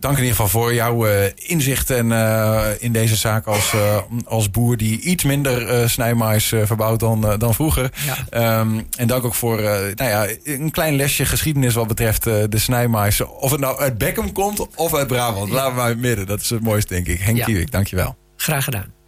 Dank 0.04 0.18
in 0.18 0.24
ieder 0.24 0.38
geval 0.38 0.62
voor 0.62 0.74
jouw 0.74 1.06
eh, 1.06 1.32
inzicht 1.36 1.90
en, 1.90 2.12
eh, 2.12 2.62
in 2.80 2.92
deze 2.92 3.16
zaak 3.16 3.46
als, 3.46 3.74
eh, 3.74 3.98
als 4.26 4.52
boer 4.52 4.78
die 4.78 5.02
iets 5.02 5.24
minder 5.24 5.90
snijmais 5.90 6.52
eh, 6.52 6.62
verbouwt 6.66 7.00
dan, 7.00 7.36
dan 7.38 7.54
vroeger. 7.54 7.92
Ja. 8.06 8.16
Ehm, 8.30 8.80
en 8.98 9.08
dank 9.08 9.24
ook 9.24 9.36
voor 9.36 9.62
nou 9.96 10.10
ja, 10.10 10.28
een 10.44 10.72
klein 10.72 10.96
lesje 10.96 11.26
geschiedenis 11.26 11.74
wat 11.74 11.88
betreft 11.88 12.24
de 12.24 12.48
snijmais. 12.60 13.22
Of 13.22 13.52
het 13.52 13.60
nou 13.60 13.80
uit 13.80 13.98
Beckham 13.98 14.32
komt 14.32 14.68
of 14.76 14.96
uit 14.96 15.08
Brabant. 15.08 15.50
Laten 15.50 15.72
we 15.72 15.78
maar 15.78 15.90
in 15.90 15.92
het 15.92 16.02
midden. 16.06 16.26
Dat 16.26 16.42
is 16.42 16.50
het 16.50 16.64
mooiste, 16.64 16.94
denk 16.94 17.08
ik. 17.08 17.20
Henk 17.20 17.38
Ja. 17.38 17.46
Kiewik, 17.46 17.72
dankjewel. 17.72 18.16
Graag 18.44 18.64
gedaan. 18.64 19.03